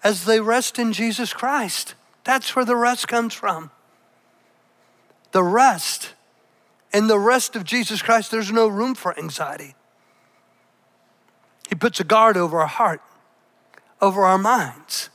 as 0.03 0.25
they 0.25 0.41
rest 0.41 0.77
in 0.77 0.91
Jesus 0.91 1.33
Christ. 1.33 1.95
That's 2.25 2.53
where 2.53 2.65
the 2.65 2.75
rest 2.75 3.07
comes 3.07 3.33
from. 3.33 3.71
The 5.31 5.41
rest. 5.41 6.13
In 6.93 7.07
the 7.07 7.17
rest 7.17 7.55
of 7.55 7.63
Jesus 7.63 8.01
Christ, 8.01 8.29
there's 8.29 8.51
no 8.51 8.67
room 8.67 8.93
for 8.93 9.17
anxiety. 9.17 9.73
He 11.69 11.75
puts 11.75 11.99
a 12.01 12.03
guard 12.03 12.35
over 12.35 12.59
our 12.59 12.67
heart, 12.67 13.01
over 14.01 14.23
our 14.23 14.37
minds, 14.37 15.09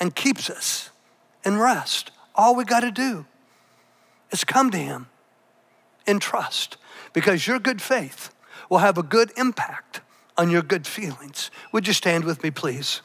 and 0.00 0.14
keeps 0.14 0.48
us 0.48 0.90
in 1.44 1.58
rest. 1.58 2.10
All 2.34 2.56
we 2.56 2.64
got 2.64 2.80
to 2.80 2.90
do 2.90 3.26
is 4.30 4.44
come 4.44 4.70
to 4.70 4.78
Him 4.78 5.08
in 6.06 6.18
trust 6.18 6.76
because 7.12 7.46
your 7.46 7.58
good 7.58 7.80
faith 7.82 8.34
will 8.68 8.78
have 8.78 8.98
a 8.98 9.02
good 9.02 9.32
impact 9.36 10.00
on 10.36 10.50
your 10.50 10.62
good 10.62 10.86
feelings. 10.86 11.50
Would 11.72 11.86
you 11.86 11.92
stand 11.92 12.24
with 12.24 12.42
me, 12.42 12.50
please? 12.50 13.02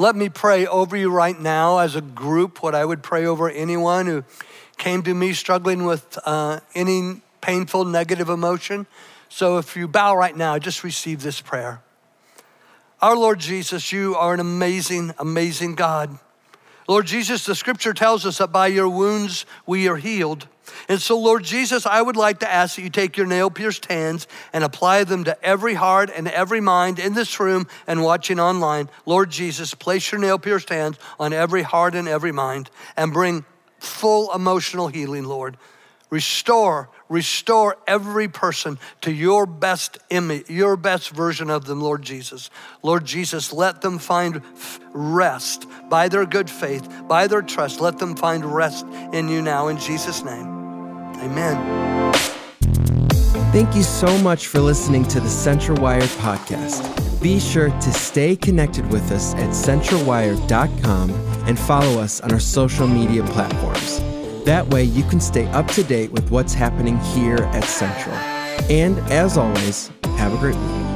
Let 0.00 0.14
me 0.14 0.28
pray 0.28 0.64
over 0.64 0.96
you 0.96 1.10
right 1.10 1.38
now 1.38 1.78
as 1.78 1.96
a 1.96 2.00
group, 2.00 2.62
what 2.62 2.74
I 2.74 2.84
would 2.84 3.02
pray 3.02 3.26
over 3.26 3.50
anyone 3.50 4.06
who 4.06 4.24
came 4.76 5.02
to 5.02 5.12
me 5.12 5.32
struggling 5.32 5.84
with 5.84 6.16
uh, 6.24 6.60
any 6.74 7.20
painful 7.40 7.84
negative 7.84 8.28
emotion. 8.28 8.86
So 9.28 9.58
if 9.58 9.76
you 9.76 9.88
bow 9.88 10.14
right 10.14 10.36
now, 10.36 10.56
just 10.58 10.84
receive 10.84 11.22
this 11.22 11.40
prayer. 11.40 11.82
Our 13.02 13.16
Lord 13.16 13.40
Jesus, 13.40 13.92
you 13.92 14.14
are 14.14 14.32
an 14.34 14.40
amazing, 14.40 15.14
amazing 15.18 15.74
God. 15.74 16.18
Lord 16.88 17.06
Jesus, 17.06 17.44
the 17.44 17.54
scripture 17.54 17.92
tells 17.92 18.24
us 18.24 18.38
that 18.38 18.50
by 18.50 18.68
your 18.68 18.88
wounds 18.88 19.44
we 19.66 19.86
are 19.88 19.96
healed. 19.96 20.48
And 20.88 21.00
so, 21.00 21.18
Lord 21.18 21.44
Jesus, 21.44 21.84
I 21.84 22.00
would 22.00 22.16
like 22.16 22.40
to 22.40 22.50
ask 22.50 22.76
that 22.76 22.82
you 22.82 22.90
take 22.90 23.16
your 23.16 23.26
nail 23.26 23.50
pierced 23.50 23.86
hands 23.86 24.26
and 24.52 24.64
apply 24.64 25.04
them 25.04 25.24
to 25.24 25.44
every 25.44 25.74
heart 25.74 26.10
and 26.14 26.26
every 26.28 26.60
mind 26.60 26.98
in 26.98 27.12
this 27.12 27.38
room 27.38 27.66
and 27.86 28.02
watching 28.02 28.40
online. 28.40 28.88
Lord 29.04 29.30
Jesus, 29.30 29.74
place 29.74 30.10
your 30.10 30.20
nail 30.20 30.38
pierced 30.38 30.70
hands 30.70 30.98
on 31.20 31.32
every 31.32 31.62
heart 31.62 31.94
and 31.94 32.08
every 32.08 32.32
mind 32.32 32.70
and 32.96 33.12
bring 33.12 33.44
full 33.78 34.34
emotional 34.34 34.88
healing, 34.88 35.24
Lord. 35.24 35.56
Restore, 36.10 36.88
restore 37.08 37.76
every 37.86 38.28
person 38.28 38.78
to 39.02 39.12
your 39.12 39.46
best 39.46 39.98
image, 40.10 40.48
your 40.48 40.76
best 40.76 41.10
version 41.10 41.50
of 41.50 41.64
them, 41.64 41.80
Lord 41.80 42.02
Jesus. 42.02 42.50
Lord 42.82 43.04
Jesus, 43.04 43.52
let 43.52 43.80
them 43.80 43.98
find 43.98 44.42
rest 44.92 45.66
by 45.88 46.08
their 46.08 46.26
good 46.26 46.50
faith, 46.50 46.88
by 47.08 47.26
their 47.26 47.42
trust. 47.42 47.80
Let 47.80 47.98
them 47.98 48.16
find 48.16 48.44
rest 48.44 48.86
in 49.12 49.28
you 49.28 49.42
now, 49.42 49.68
in 49.68 49.78
Jesus' 49.78 50.22
name. 50.22 50.46
Amen. 51.16 52.12
Thank 53.52 53.74
you 53.74 53.82
so 53.82 54.18
much 54.18 54.46
for 54.46 54.60
listening 54.60 55.06
to 55.08 55.20
the 55.20 55.28
Central 55.28 55.80
Wired 55.82 56.10
podcast. 56.20 57.22
Be 57.22 57.40
sure 57.40 57.70
to 57.70 57.92
stay 57.92 58.36
connected 58.36 58.86
with 58.92 59.10
us 59.10 59.34
at 59.34 59.50
centralwire.com 59.50 61.10
and 61.10 61.58
follow 61.58 62.00
us 62.00 62.20
on 62.20 62.30
our 62.30 62.38
social 62.38 62.86
media 62.86 63.24
platforms. 63.24 64.17
That 64.48 64.66
way, 64.68 64.84
you 64.84 65.02
can 65.02 65.20
stay 65.20 65.44
up 65.48 65.66
to 65.72 65.84
date 65.84 66.10
with 66.10 66.30
what's 66.30 66.54
happening 66.54 66.96
here 67.00 67.36
at 67.52 67.64
Central. 67.64 68.14
And 68.70 68.98
as 69.12 69.36
always, 69.36 69.90
have 70.16 70.32
a 70.32 70.38
great 70.38 70.56
week. 70.56 70.87